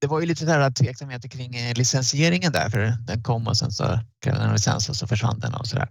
[0.00, 3.70] det var ju lite där tveksamheter kring eh, licensieringen där, för den kom och sen
[3.70, 5.88] så krävde den licens och så försvann den och så där.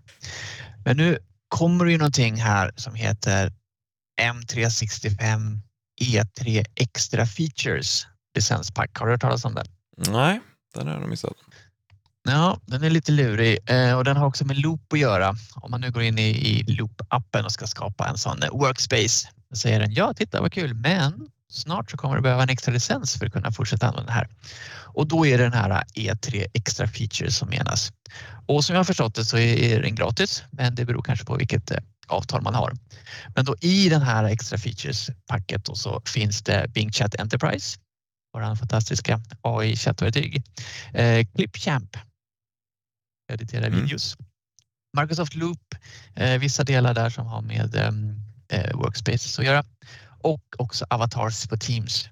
[0.85, 3.53] Men nu kommer det ju någonting här som heter
[4.21, 5.59] M365
[6.01, 8.97] E3 Extra Features licenspack.
[8.99, 9.65] Har du hört talas om den?
[9.97, 10.39] Nej,
[10.73, 11.33] den har jag missat.
[12.23, 15.35] Ja, den är lite lurig eh, och den har också med Loop att göra.
[15.55, 19.29] Om man nu går in i, i Loop-appen och ska skapa en sån eh, workspace,
[19.49, 22.73] då säger den ja, titta vad kul, men snart så kommer du behöva en extra
[22.73, 24.27] licens för att kunna fortsätta använda det här.
[24.97, 27.91] Och då är det den här E3 Extra Features som menas.
[28.45, 31.35] Och som jag har förstått det så är den gratis, men det beror kanske på
[31.35, 32.73] vilket eh, avtal man har.
[33.35, 37.79] Men då i den här Extra Features-packet så finns det Bing Chat Enterprise,
[38.33, 40.43] vår fantastiska AI-chattverktyg,
[40.93, 41.97] eh, Clipchamp
[43.33, 43.81] editera Mm.
[43.81, 44.17] videos.
[45.01, 45.75] Microsoft Loop,
[46.15, 48.15] eh, vissa delar där som har med ehm,
[48.49, 49.63] eh, workspaces att göra
[50.21, 52.09] och också avatars på Teams.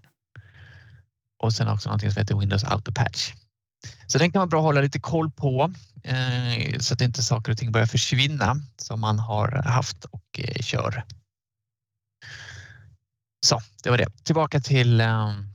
[1.43, 3.33] Och sen också någonting som heter Windows Auto Patch.
[4.07, 7.51] Så den kan vara bra att hålla lite koll på eh, så att inte saker
[7.51, 11.03] och ting börjar försvinna som man har haft och eh, kör.
[13.45, 14.07] Så, det var det.
[14.23, 15.47] Tillbaka till ehm,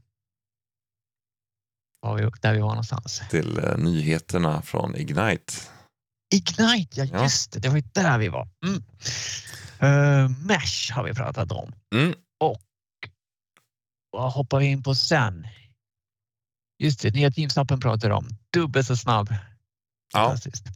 [2.00, 3.22] var vi, där vi var någonstans.
[3.30, 5.52] Till eh, nyheterna från Ignite.
[6.34, 7.22] Ignite, ja Ja.
[7.22, 8.48] just det, det var ju där vi var.
[8.66, 8.82] Mm.
[9.78, 11.72] Eh, Mesh har vi pratat om.
[11.94, 12.14] Mm.
[14.20, 15.46] Vad hoppar vi in på sen?
[16.78, 18.28] Just det, nya Teams-appen pratar om.
[18.52, 19.34] Dubbelt så snabb.
[20.12, 20.66] Ja, Fantastiskt.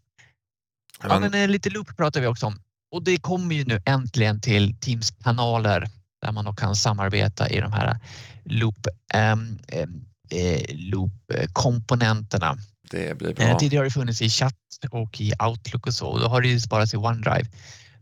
[1.02, 2.59] Ja, men, men eh, lite loop pratar vi också om.
[2.92, 5.88] Och det kommer ju nu äntligen till Teams-kanaler
[6.22, 7.98] där man kan samarbeta i de här
[8.44, 12.57] loop, ehm, ehm, eh, loop-komponenterna.
[12.90, 13.59] det blir Eh, bra.
[13.59, 14.54] Tidigare har det funnits i chatt
[14.90, 16.07] och i Outlook och så.
[16.07, 17.48] och Då har det ju sparats i OneDrive.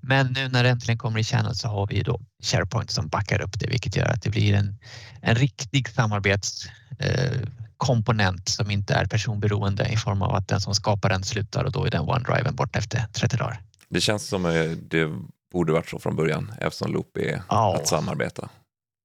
[0.02, 3.40] Men nu när det äntligen kommer i Channel så har vi då SharePoint som backar
[3.42, 4.78] upp det, vilket gör att det blir en,
[5.22, 11.24] en riktig samarbetskomponent som inte är personberoende i form av att den som skapar den
[11.24, 13.60] slutar och då är den OneDriven bort efter 30 dagar.
[13.88, 14.42] Det känns som
[14.90, 15.10] det
[15.52, 17.76] borde varit så från början eftersom Loop är Ja.
[17.76, 18.48] att samarbeta.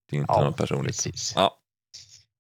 [0.09, 0.95] Det är inte Ja, något personligt.
[1.03, 1.33] Precis.
[1.35, 1.51] Ja.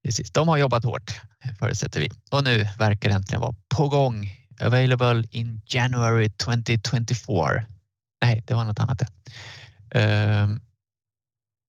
[0.03, 0.31] Precis.
[0.31, 1.21] De har jobbat hårt
[1.59, 4.29] förutsätter vi och nu verkar det äntligen vara på gång.
[4.61, 7.63] Available in January 2024.
[8.21, 9.01] Nej, det var något annat.
[9.95, 10.61] Um,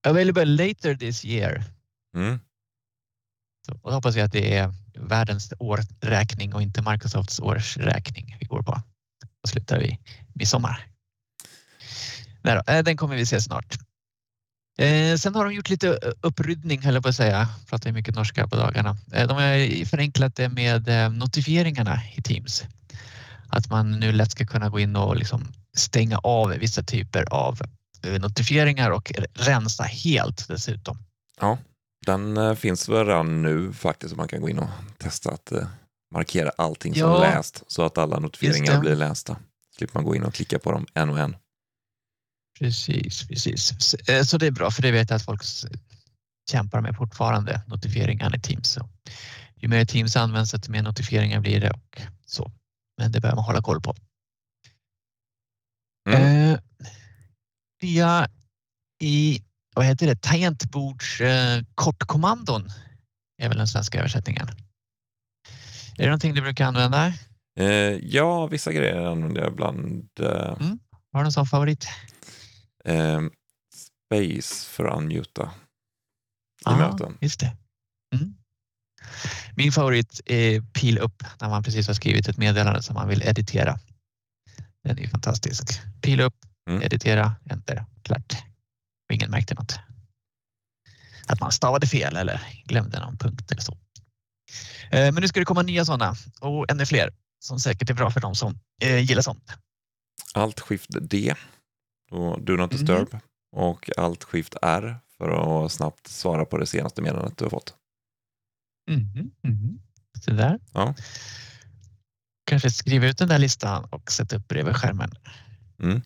[0.06, 1.64] available later this year.
[2.14, 2.40] Mm.
[3.66, 8.46] Så, och då hoppas jag att det är världens årsräkning och inte Microsofts årsräkning vi
[8.46, 8.82] går på.
[9.42, 9.98] Då slutar vi
[10.34, 10.86] midsommar.
[12.42, 13.78] Nej då, eh, den kommer vi se snart.
[14.78, 17.48] Eh, sen har de gjort lite eh, uppryddning, höll jag på att säga.
[17.66, 18.96] Pratar mycket norska på dagarna.
[19.12, 22.64] Eh, de har förenklat det med eh, notifieringarna i Teams.
[23.48, 27.60] Att man nu lätt ska kunna gå in och liksom stänga av vissa typer av
[28.06, 30.98] eh, notifieringar och rensa helt dessutom.
[32.06, 34.16] Den eh, finns väl redan nu faktiskt.
[34.16, 35.66] Man kan gå in och testa att eh,
[36.14, 37.20] markera allting som Ja.
[37.20, 39.36] läst så att alla notifieringar blir lästa.
[39.78, 41.36] Slipper man gå in och klicka på dem en och en.
[42.58, 43.72] Precis, precis.
[43.78, 45.42] Så, Så det är bra för det vet jag att folk
[46.50, 48.68] kämpar med fortfarande, notifieringarna i Teams.
[48.70, 48.88] Så
[49.56, 52.52] ju mer Teams används, desto mer notifieringar blir det och så.
[52.98, 53.94] Men det behöver man hålla koll på.
[56.08, 56.52] Mm.
[56.52, 56.58] Eh,
[57.80, 58.28] via
[59.02, 59.42] i,
[59.74, 62.68] vad heter det, tangentbords eh, kortkommandon
[63.42, 64.48] är väl den svenska översättningen.
[65.96, 67.12] Är det någonting du brukar använda?
[67.60, 67.66] Eh,
[68.02, 70.08] ja, vissa grejer använder jag ibland.
[70.20, 70.26] Eh,
[71.12, 71.86] Har du någon sån favorit?
[72.84, 73.20] eh,
[73.74, 77.18] space för att unmuta i Ja, möten.
[77.20, 77.56] Just det.
[78.14, 78.34] Mm.
[79.56, 83.22] Min favorit är pil upp när man precis har skrivit ett meddelande som man vill
[83.22, 83.78] editera.
[84.88, 85.80] Den är ju fantastisk.
[86.02, 86.34] Pil upp,
[86.68, 86.82] Mm.
[86.82, 88.32] editera, enter, klart.
[89.08, 89.78] Och ingen märkte något.
[91.26, 93.72] Att man stavade fel eller glömde någon punkt eller så.
[94.90, 98.10] Eh, Men nu ska det komma nya sådana och ännu fler som säkert är bra
[98.10, 99.52] för de som eh, gillar sånt.
[100.34, 101.34] Alt skift D,
[102.38, 102.68] do not Mhm.
[102.68, 103.18] disturb.
[103.52, 107.74] Och alt skift R för att snabbt svara på det senaste meddelandet du har fått.
[108.90, 109.78] Mhm, mhm.
[110.24, 110.58] Så där.
[110.72, 110.94] Ja.
[112.48, 115.10] Kanske skriva ut den där listan och sätta upp bredvid skärmen.
[115.82, 116.02] Mm.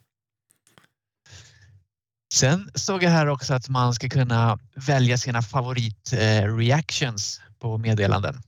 [2.34, 7.78] Sen såg jag här också att man ska kunna välja sina favorit eh, reactions på
[7.78, 8.42] meddelanden.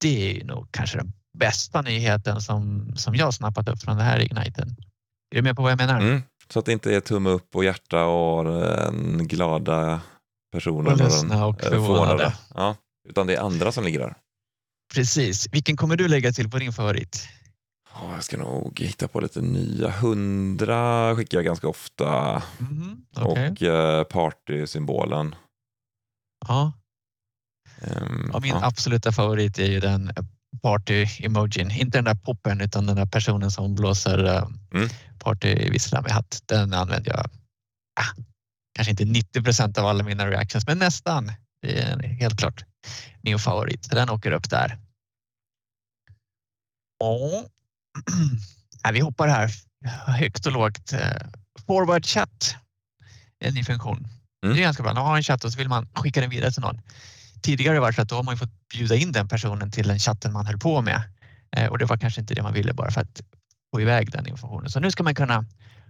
[0.00, 4.02] Det är ju nog kanske den bästa nyheten som, som jag snappat upp från det
[4.02, 4.76] här Igniten.
[5.30, 6.00] Är du med på vad jag menar?
[6.00, 6.22] Mm.
[6.48, 10.00] Så att det inte är tumme upp och hjärta och den glada
[10.52, 12.34] personen Och ledsna och eh, förvånade.
[12.54, 12.76] Ja,
[13.08, 14.14] utan det är andra som ligger där.
[14.94, 15.48] Precis.
[15.52, 17.28] Vilken kommer du lägga till på din favorit?
[17.94, 19.90] Ja, jag ska nog hitta på lite nya.
[19.90, 22.42] Hundra skickar jag ganska ofta.
[22.58, 23.50] Mhm, okej.
[23.50, 25.34] Och eh, partysymbolen.
[26.48, 26.72] Ja.
[27.82, 28.64] Ehm, Ja, min ja.
[28.66, 30.12] absoluta favorit är ju den
[30.62, 31.70] party-emojin.
[31.70, 34.88] Inte den där poppen utan den där personen som blåser eh, Mm.
[35.18, 36.42] partyvissla med hatt.
[36.46, 37.20] Den använder jag
[38.00, 38.22] ah,
[38.74, 41.32] kanske inte 90 procent av alla mina reactions, men nästan.
[41.62, 42.64] Det är helt klart
[43.22, 43.84] min favorit.
[43.84, 44.78] Så den åker upp där.
[48.82, 49.50] Ja, vi hoppar här
[50.06, 50.92] högt och lågt.
[50.92, 51.26] Eh,
[51.66, 52.56] Forward chat
[53.40, 54.08] är en ny funktion.
[54.44, 54.56] Mm.
[54.56, 54.94] Det är ganska bra.
[54.94, 56.80] Man har en chatt och så vill man skicka den vidare till någon.
[57.42, 59.98] Tidigare har det så att då har man fått bjuda in den personen till den
[59.98, 61.02] chatten man höll på med.
[61.56, 63.20] Eh, Och det var kanske inte det man ville bara för att
[63.74, 64.70] få iväg den informationen.
[64.70, 65.44] Så nu ska man kunna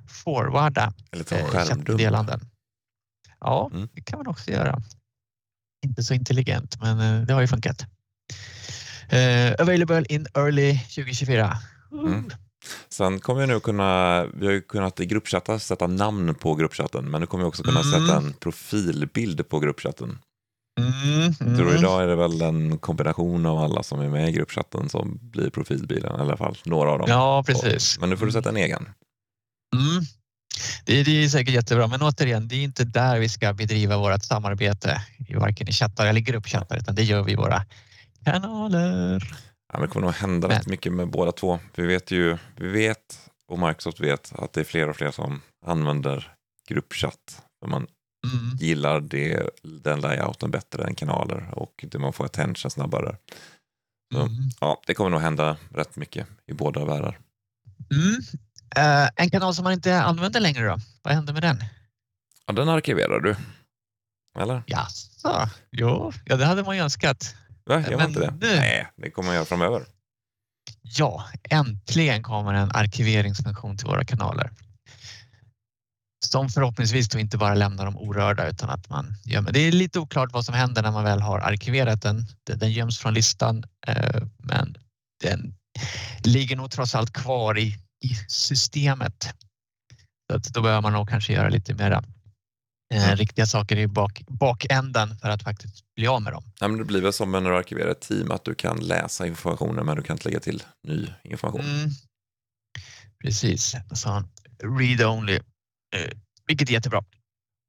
[0.08, 2.40] forwarda Eller eh, chattmeddelanden.
[3.40, 3.88] Ja, Mm.
[3.92, 4.82] det kan man också göra.
[5.84, 7.86] Inte så intelligent, men eh, det har ju funkat.
[9.08, 11.58] Eh, available in early 2024.
[11.92, 12.30] Mm.
[12.88, 17.10] Sen kommer jag nu kunna, vi har ju kunnat i gruppchattar sätta namn på gruppchatten,
[17.10, 17.92] men nu kommer vi också kunna Mm.
[17.92, 20.18] sätta en profilbild på gruppchatten.
[20.80, 21.76] Mm, tror mm.
[21.76, 25.50] idag är det väl en kombination av alla som är med i gruppchatten som blir
[25.50, 27.06] profilbilden, i alla fall några av dem.
[27.10, 28.00] Ja, precis.
[28.00, 28.88] Men nu får du sätta en egen.
[29.76, 30.04] Mm.
[30.84, 34.22] Det, det är säkert jättebra, men återigen, det är inte där vi ska bedriva vårt
[34.24, 37.64] samarbete, i varken i chattar eller gruppchattar, utan det gör vi i våra
[38.24, 39.22] kanaler.
[39.72, 41.58] Ja, det kommer nog hända Men- rätt mycket med båda två.
[41.76, 45.40] Vi vet ju, vi vet och Microsoft vet att det är fler och fler som
[45.66, 46.32] använder
[46.68, 47.42] gruppchatt.
[47.60, 47.86] För man
[48.34, 48.56] Mm.
[48.56, 49.50] gillar det,
[49.82, 53.16] den layouten bättre än kanaler och det man får attention snabbare.
[54.14, 54.20] Så.
[54.20, 54.34] Mm.
[54.60, 57.18] Ja, det kommer nog hända rätt mycket i båda världar.
[57.94, 58.20] Mm.
[58.76, 60.78] Eh, en kanal som man inte använder längre då?
[61.02, 61.64] Vad händer med den?
[62.46, 63.36] Ja, den arkiverar du.
[64.38, 64.62] Eller?
[64.66, 65.48] Jaså?
[65.72, 67.34] Jo, ja, det hade man ju önskat.
[67.70, 68.30] Gör man Men inte det?
[68.40, 69.82] nu- Nej, det kommer man göra framöver.
[70.82, 74.50] Ja, äntligen kommer en arkiveringsfunktion till våra kanaler.
[76.24, 79.52] som förhoppningsvis då inte bara lämnar dem orörda utan att man gömmer.
[79.52, 82.26] Det är lite oklart vad som händer när man väl har arkiverat den.
[82.44, 84.76] Den göms från listan eh, men
[85.22, 85.54] den
[86.24, 89.34] ligger nog trots allt kvar i, i systemet.
[90.30, 92.04] Så att då behöver man nog kanske göra lite mera
[92.94, 96.44] eh, riktiga saker i bak, bakänden för att faktiskt bli av med dem.
[96.60, 99.26] Ja, men det blir väl som när du arkiverar ett team att du kan läsa
[99.26, 101.60] informationen men du kan inte lägga till ny information.
[101.60, 101.90] Mm.
[103.24, 104.24] Precis, så
[104.62, 105.34] read-only,
[105.96, 106.10] eh,
[106.46, 107.04] vilket är jättebra.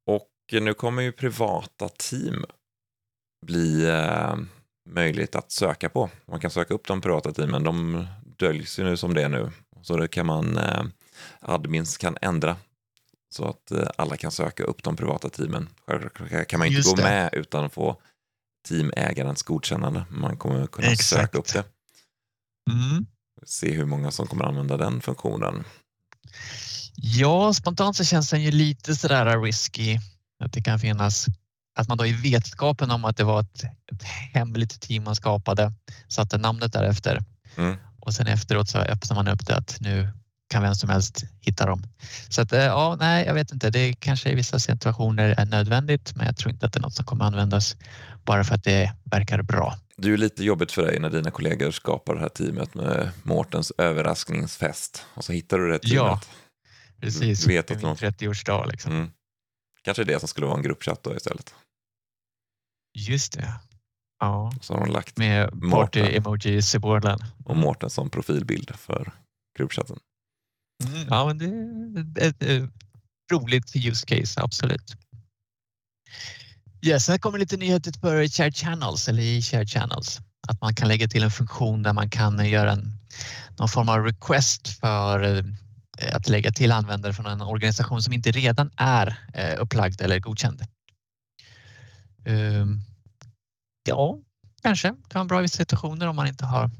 [0.09, 2.45] Och nu kommer ju privata team
[3.45, 4.35] bli eh,
[4.89, 6.09] möjligt att söka på.
[6.25, 9.51] Man kan söka upp de privata teamen, de döljs ju nu som det är nu.
[9.81, 10.83] Så det kan man, eh,
[11.39, 12.57] admins kan ändra
[13.29, 15.69] så att eh, alla kan söka upp de privata teamen.
[15.87, 17.03] Självklart kan man inte Just gå det.
[17.03, 18.01] med utan att få
[18.67, 20.05] teamägarens godkännande.
[20.09, 21.21] Man kommer kunna Exakt.
[21.21, 21.63] söka upp det.
[22.71, 23.05] Mm.
[23.45, 25.63] Se hur många som kommer använda den funktionen.
[26.95, 29.99] Ja, spontant så känns den ju lite sådär risky.
[30.43, 31.25] Att det kan finnas
[31.75, 35.73] att man då i vetskapen om att det var ett, ett hemligt team man skapade
[36.07, 37.23] satte namnet därefter.
[37.55, 37.75] Mm.
[38.09, 40.09] Och sen efteråt så öppnar man upp det att nu
[40.49, 41.83] kan vem som helst hitta dem.
[42.29, 43.69] Så att, eh, ja, nej, jag vet inte.
[43.69, 46.93] Det kanske i vissa situationer är nödvändigt, men jag tror inte att det är något
[46.93, 47.75] som kommer användas
[48.25, 49.75] bara för att det verkar bra.
[49.97, 53.11] Det är ju lite jobbigt för dig när dina kollegor skapar det här teamet med
[53.23, 55.95] Mårtens överraskningsfest och så hittar du det teamet.
[55.95, 56.21] Ja,
[57.01, 57.43] precis.
[57.43, 57.95] Du vet att någon...
[57.95, 58.91] 30-årsdag liksom.
[58.91, 59.11] Mm.
[59.81, 61.53] Kanske det som skulle vara en gruppchatt då istället.
[62.93, 63.53] Just det.
[64.19, 64.51] Ja.
[64.61, 67.19] Så har de lagt med party-emoji-symbolen.
[67.45, 69.13] Och Mårten som profilbild för
[69.57, 69.99] gruppchatten.
[70.83, 72.69] Mm, ja, men det är ett, ett,
[73.31, 74.95] roligt use case, absolut.
[76.81, 80.19] Yes, här kommer lite nyheter för Share Channels eller i Share Channels.
[80.47, 82.97] Att man kan lägga till en funktion där man kan göra en,
[83.59, 85.37] någon form av request för
[85.99, 90.19] eh, att lägga till användare från en organisation som inte redan är eh, upplagd eller
[90.19, 90.61] godkänd.
[92.25, 92.81] Um,
[93.89, 94.17] ja,
[94.61, 96.71] kanske kan vara bra i vissa situationer om man inte har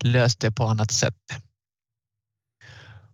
[0.00, 1.14] löst det på annat sätt.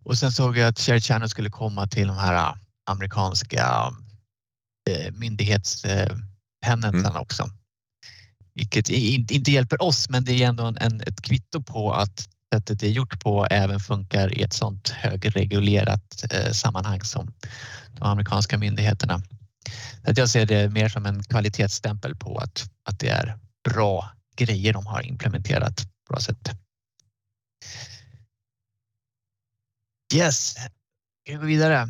[0.05, 2.55] Och sen såg jag att Share Channel skulle komma till de här äh,
[2.87, 3.93] amerikanska
[4.91, 7.23] äh, myndighetspennetarna mm.
[7.23, 7.51] också.
[8.55, 12.87] Vilket inte hjälper oss, men det är ändå en, ett kvitto på att sättet det
[12.87, 17.33] är gjort på även funkar i ett sådant högregulerat eh, sammanhang som
[17.93, 19.23] de amerikanska myndigheterna.
[20.05, 23.39] Att jag ser det mer som en kvalitetsstämpel på att, att det är
[23.71, 26.51] bra grejer de har implementerat på bra sätt.
[30.15, 30.57] Yes,
[31.25, 31.89] vi går vidare.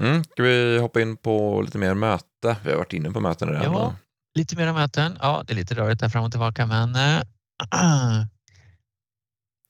[0.00, 2.56] Mm, ska vi hoppa in på lite mer möte?
[2.64, 3.64] Vi har varit inne på möten redan.
[3.64, 3.96] Ja,
[4.34, 5.18] lite mer möten.
[5.20, 7.22] Ja, det är lite rörigt där fram och tillbaka, men äh,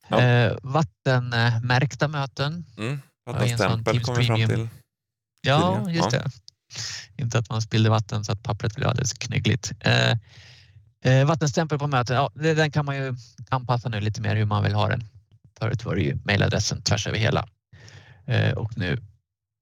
[0.08, 0.20] ja.
[0.20, 2.64] äh, vattenmärkta möten.
[2.78, 4.68] Mm, vattenstämpel kommer vi fram till.
[5.42, 6.18] Ja, just ja.
[6.18, 6.30] det.
[7.16, 9.72] Inte att man spillde vatten så att pappret blev alldeles knyggligt.
[9.80, 10.16] Eh,
[11.04, 13.14] eh, vattenstämpel på möten, ja, den kan man ju
[13.48, 15.04] anpassa nu lite mer hur man vill ha den.
[15.58, 17.48] Förut var det ju mejladressen tvärs över hela
[18.26, 18.98] Eh, och nu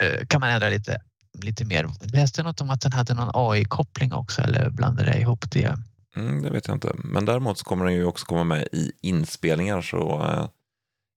[0.03, 1.03] eh, kan man ändra lite,
[1.43, 1.89] lite mer.
[2.13, 5.79] Läste något om att den hade någon AI-koppling också eller blandade jag ihop det?
[6.17, 8.93] Mm, det vet jag inte, men däremot så kommer den ju också komma med i
[9.01, 9.83] inspelningar.
[9.83, 10.49] Så eh,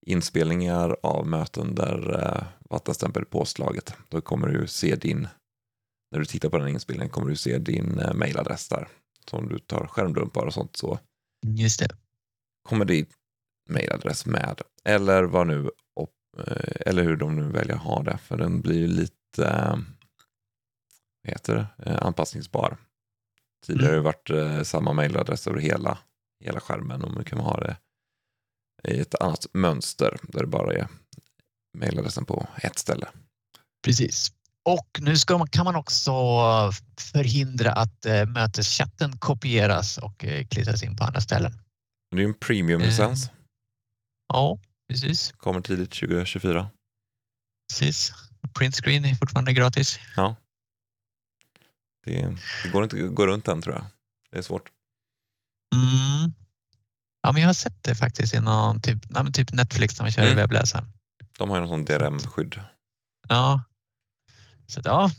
[0.06, 3.94] inspelningar av möten där eh, vattenstämpel är påslaget.
[4.10, 5.28] Då kommer du se din,
[6.14, 8.88] när du tittar på den inspelningen kommer du se din äh, mailadress där.
[9.30, 11.00] Så om du tar skärmdumpar och sånt så
[11.46, 11.90] Just det.
[12.64, 13.06] kommer din
[13.70, 14.62] mailadress med.
[14.86, 15.70] Eller vad nu
[16.38, 19.78] Eh, eller hur de nu väljer att ha det, för den blir lite eh,
[21.24, 21.92] vad heter det?
[21.92, 22.78] Eh, anpassningsbar.
[23.66, 25.98] Tidigare har det varit samma mejladress över hela,
[26.44, 27.78] hela skärmen och nu kan man ha det
[28.84, 30.88] i ett annat mönster där det bara är
[31.78, 33.08] mejladressen på ett ställe.
[33.86, 34.32] Precis.
[34.66, 36.12] Och nu ska kan man också
[37.00, 41.54] förhindra att möteschatten kopieras och klistras in på andra ställen.
[42.16, 43.30] Det är en premiumlicens.
[44.28, 44.60] Ja,
[44.94, 45.32] Precis.
[45.32, 46.70] Kommer tidigt 2024.
[47.70, 48.14] Precis.
[48.54, 50.00] Printscreen är fortfarande gratis.
[50.16, 50.36] Ja.
[52.06, 53.86] Det, det, går inte att gå runt den tror jag.
[54.32, 54.70] Det är svårt.
[55.76, 56.34] Mm.
[57.22, 60.22] Ja, men jag har sett det faktiskt i någon typ, typ Netflix när man kör
[60.22, 60.34] mm.
[60.34, 60.86] i webbläsaren.
[61.38, 62.62] De har ju någon sån DRM-skydd.
[63.28, 63.64] Ja.
[64.74, 65.12] Så att, ja,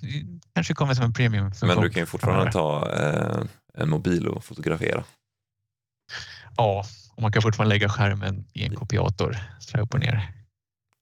[0.55, 1.52] kanske kommer som en premium.
[1.62, 3.44] Men du kan ju fortfarande ta eh,
[3.74, 5.05] en mobil och fotografera.
[6.57, 6.84] Ja,
[7.14, 10.32] och man kan fortfarande lägga skärmen i en kopiator så upp och ner.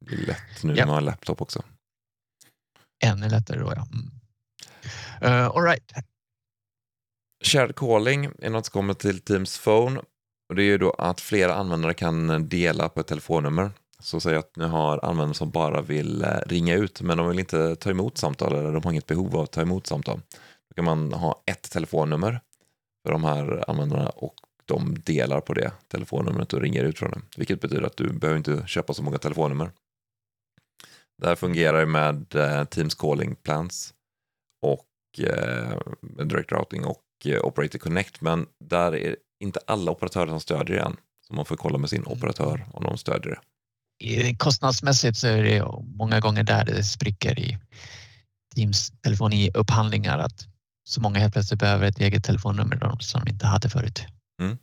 [0.00, 1.62] Det är lätt nu när man har laptop också.
[3.04, 3.86] Ännu lättare då ja.
[3.92, 4.10] Mm.
[5.24, 5.92] Uh, all right.
[7.44, 10.00] Shared calling är något som kommer till Teams Phone.
[10.48, 13.70] Och det är ju då att flera användare kan dela på ett telefonnummer.
[14.02, 17.38] Så säg att ni har användare som bara vill eh, ringa ut men de vill
[17.38, 20.20] inte ta emot samtal eller de har inget behov av att ta emot samtal.
[20.68, 22.40] Då kan man ha ett telefonnummer
[23.04, 24.34] för de här användarna och
[24.64, 27.20] de delar på det telefonnumret och ringer ut från det.
[27.36, 29.70] Vilket betyder att du behöver inte köpa så många telefonnummer.
[31.18, 33.94] Det här fungerar med eh, Teams Calling Plans
[34.62, 34.88] och
[35.18, 40.76] eh, Direct Routing och eh, Operator Connect men där är inte alla operatörer som stödjer
[40.76, 40.96] det än.
[41.26, 43.51] Så man får kolla med sin operatör om de stödjer det.
[44.38, 45.64] Kostnadsmässigt så är det
[45.96, 47.58] många gånger där det spricker i
[48.54, 50.46] Teams telefoniupphandlingar att
[50.84, 54.02] så många helt plötsligt behöver ett eget telefonnummer som de inte hade förut.
[54.40, 54.58] Mm.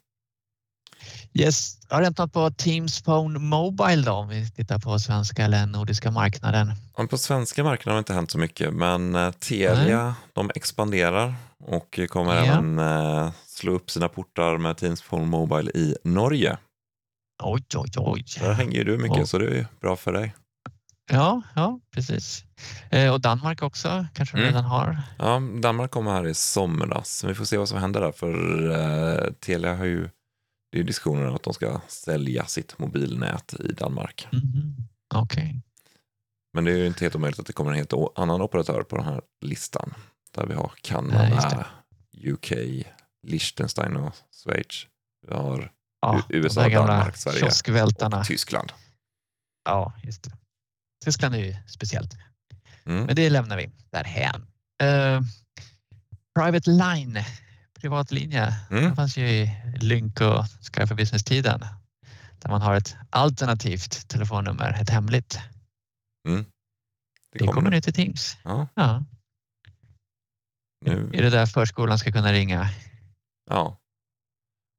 [1.33, 5.65] Yes, har det något på Teams Phone Mobile då om vi tittar på svenska eller
[5.65, 6.73] nordiska marknaden?
[7.09, 10.13] På svenska marknaden har det inte hänt så mycket men eh, Telia Nej.
[10.33, 12.43] de expanderar och kommer ja.
[12.43, 16.57] även eh, slå upp sina portar med Teams Phone Mobile i Norge.
[17.43, 18.23] Oj, oj, oj.
[18.39, 19.25] Där hänger du mycket oh.
[19.25, 20.35] så det är bra för dig.
[21.11, 22.43] Ja, ja precis.
[22.91, 24.47] Eh, och Danmark också kanske mm.
[24.47, 25.01] redan har.
[25.17, 27.23] Ja, Danmark kommer här i somras.
[27.23, 30.09] Vi får se vad som händer där för eh, Telia har ju
[30.71, 34.27] det är diskussioner om att de ska sälja sitt mobilnät i Danmark.
[34.31, 34.75] Mm.
[35.15, 35.43] Okej.
[35.43, 35.61] Okay.
[36.53, 38.95] Men det är ju inte helt omöjligt att det kommer en helt annan operatör på
[38.95, 39.93] den här listan.
[40.35, 41.67] Där vi har Kanada,
[42.25, 42.51] UK,
[43.27, 44.87] Liechtenstein och Schweiz.
[45.27, 45.71] Vi har
[46.01, 47.45] ja, USA, Danmark, Sverige
[48.19, 48.71] och Tyskland.
[49.65, 50.31] Ja, just det.
[51.05, 52.13] Tyskland är ju speciellt.
[52.85, 53.05] Mm.
[53.05, 54.41] Men det lämnar vi därhän.
[54.83, 55.21] Uh,
[56.39, 57.23] private line,
[57.79, 58.55] privatlinje.
[58.71, 58.89] Mm.
[58.89, 61.65] Det fanns ju i Lynk och Sky for Business-tiden.
[62.39, 65.39] Där man har ett alternativt telefonnummer, ett hemligt.
[66.27, 66.45] Mm.
[67.31, 68.37] Det, det kommer nu till Teams.
[68.43, 68.67] Ja.
[68.73, 69.03] ja.
[70.85, 71.09] Nu.
[71.13, 72.69] Är det där förskolan ska kunna ringa?
[73.49, 73.77] Ja.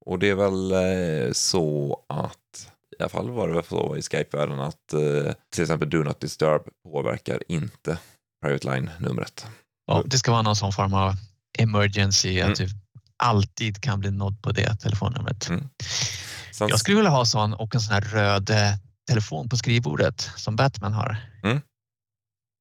[0.06, 4.02] Och det är väl eh, så att i alla fall var det väl så i
[4.02, 7.98] Skype-världen att eh, till exempel Do Not Disturb påverkar inte
[8.42, 9.46] Private Line-numret.
[9.86, 11.14] Ja, det ska vara någon sån form av
[11.58, 12.52] emergency, mm.
[12.52, 12.68] att du
[13.16, 15.48] alltid kan bli nådd på det telefonnumret.
[15.48, 15.68] Mm.
[16.52, 16.68] Sen...
[16.68, 18.74] Jag skulle vilja ha sån och en sån här röd eh,
[19.08, 21.16] telefon på skrivbordet som Batman har.
[21.42, 21.60] Mm.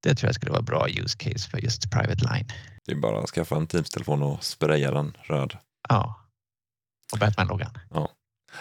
[0.04, 2.48] Det tror jag skulle vara bra use case för just Private Line.
[2.86, 5.58] Det är bara att skaffa en Teams-telefon och spraya den röd.
[5.90, 6.16] Ja,
[7.18, 7.72] Batman-loggan.
[7.90, 8.10] Ja.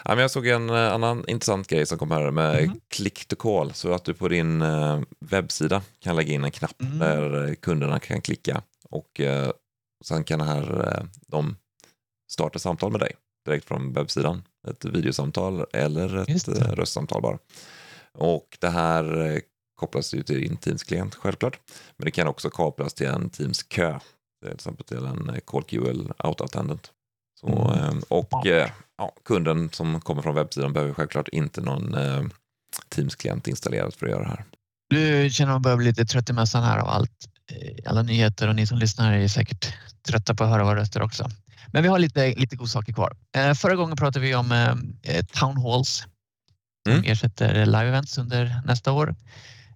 [0.05, 2.81] Ja, men jag såg en eh, annan intressant grej som kom här med mm.
[2.89, 3.73] click to call.
[3.73, 6.99] Så att du på din eh, webbsida kan lägga in en knapp mm.
[6.99, 9.51] där kunderna kan klicka och eh,
[10.05, 11.57] sen kan här, eh, de
[12.31, 13.13] starta samtal med dig
[13.45, 14.43] direkt från webbsidan.
[14.69, 17.39] Ett videosamtal eller ett eh, röstsamtal bara.
[18.13, 19.41] Och det här eh,
[19.75, 21.61] kopplas ju till din Teams-klient självklart.
[21.97, 23.99] Men det kan också kopplas till en Teams-kö.
[24.43, 26.93] Till exempel till en CallQL Auto-attendant.
[27.41, 28.03] Så, mm.
[28.09, 28.47] Och
[28.97, 32.23] ja, kunden som kommer från webbsidan behöver självklart inte någon eh,
[32.89, 34.45] Teams-klient installerad för att göra det här.
[34.91, 37.29] Du känner man börjar bli lite trött i mössan här av allt,
[37.87, 39.75] alla nyheter och ni som lyssnar är säkert
[40.09, 41.29] trötta på att höra våra röster också.
[41.73, 43.17] Men vi har lite, lite godsaker kvar.
[43.37, 44.53] Eh, förra gången pratade vi om
[45.03, 46.07] eh, town halls
[46.89, 46.99] mm.
[46.99, 49.15] som ersätter live events under nästa år.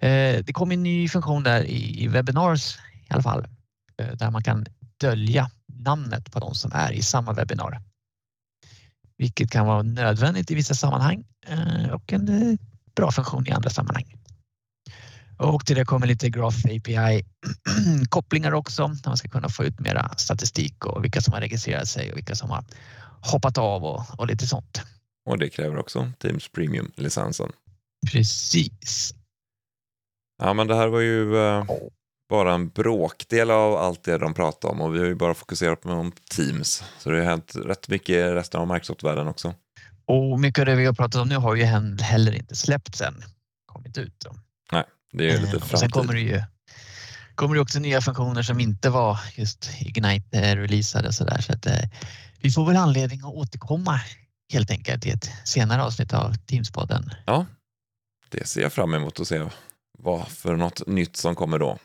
[0.00, 3.46] Eh, det kom en ny funktion där i, webinars i alla fall
[3.98, 4.66] eh, där man kan
[5.00, 5.50] dölja
[5.83, 7.83] namnet på de som är i samma webbinar.
[9.16, 12.59] Vilket kan vara nödvändigt i vissa sammanhang eh, och en eh,
[12.97, 14.16] bra funktion i andra sammanhang.
[15.39, 17.24] Och till det kommer lite Graph API
[18.09, 21.89] kopplingar också där man ska kunna få ut mera statistik och vilka som har registrerat
[21.89, 22.64] sig och vilka som har
[23.20, 24.83] hoppat av och, och lite sånt.
[25.24, 27.53] Och det kräver också Teams Premium-licensen.
[28.12, 29.14] Precis.
[30.39, 31.64] Ja, men det här var ju eh,
[32.33, 35.80] bara en bråkdel av allt det de pratade om och vi har ju bara fokuserat
[35.80, 36.85] på Teams.
[36.99, 39.55] Så det har hänt rätt mycket i resten av Microsoft-världen också.
[40.07, 41.64] Och mycket av det vi har pratat om nu har ju
[42.03, 43.24] heller inte släppts än.
[43.66, 44.20] Kommit ut.
[44.24, 44.35] Då.
[44.72, 44.85] Nej.
[45.12, 45.72] Det är lite framtid.
[45.72, 46.43] Eh, sen kommer det ju
[47.35, 51.41] kommer det också nya funktioner som inte var just Ignite-releasade och så där.
[51.41, 51.89] Så att, eh,
[52.41, 54.01] vi får väl anledning att återkomma
[54.53, 57.11] helt enkelt i ett senare avsnitt av Teamspodden.
[57.26, 57.47] Ja,
[58.28, 59.45] det ser jag fram emot att se
[59.99, 61.78] vad för något nytt som kommer då.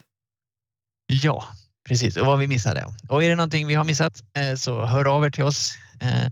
[1.07, 1.43] Ja,
[1.87, 2.85] precis och vad vi missade.
[3.09, 5.77] Och är det någonting vi har missat eh, så hör av er till oss.
[5.99, 6.31] Eh,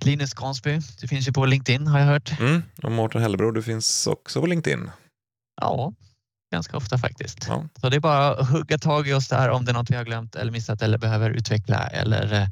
[0.00, 2.40] Linus Gansby, du finns ju på LinkedIn har jag hört.
[2.40, 4.90] Mm, och Mårten Hellebro, du finns också på LinkedIn.
[5.60, 5.92] Ja,
[6.52, 7.46] ganska ofta faktiskt.
[7.48, 7.64] Ja.
[7.80, 9.96] Så det är bara att hugga tag i oss där om det är något vi
[9.96, 12.48] har glömt eller missat eller behöver utveckla eller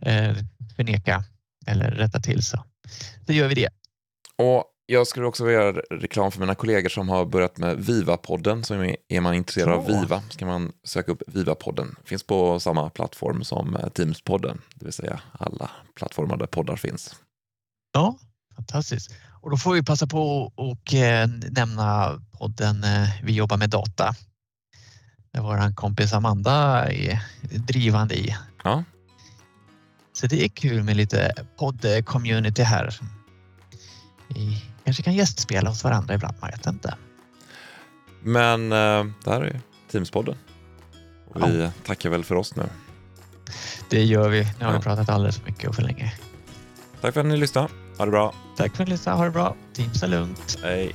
[0.00, 0.34] eh,
[0.76, 1.24] förneka
[1.66, 2.64] eller rätta till så,
[3.26, 3.68] så gör vi det.
[4.38, 8.62] Och jag skulle också vilja göra reklam för mina kollegor som har börjat med Viva-podden.
[8.62, 8.74] Så
[9.08, 11.96] är man intresserad av Viva så kan man söka upp Viva-podden.
[12.04, 17.14] Finns på samma plattform som eh, Teams-podden, det vill säga alla plattformar där poddar finns.
[17.92, 18.18] Ja,
[18.56, 19.14] Fantastiskt.
[19.40, 24.14] Och då får vi passa på och eh, nämna podden eh, Vi jobbar med data.
[25.32, 27.22] Där vår kompis Amanda är
[27.66, 28.36] drivande i.
[28.64, 28.84] Ja.
[30.12, 33.00] Så det är kul med lite podd-community här.
[34.86, 36.94] Kanske kan gästspela hos varandra ibland, man vet inte.
[38.22, 39.60] Men eh, det här är
[39.90, 40.34] Teamspodden.
[41.28, 42.62] Och vi tackar väl för oss nu.
[43.90, 44.40] Det gör vi.
[44.58, 44.82] Nu har vi Ja.
[44.82, 46.12] pratat alldeles för mycket och för länge.
[47.00, 47.68] Tack för att ni lyssnade.
[47.98, 48.34] Ha det bra.
[48.56, 49.18] Tack för att ni lyssnade.
[49.18, 49.56] Ha det bra.
[49.74, 50.58] Teamsa lugnt.
[50.62, 50.92] Hej.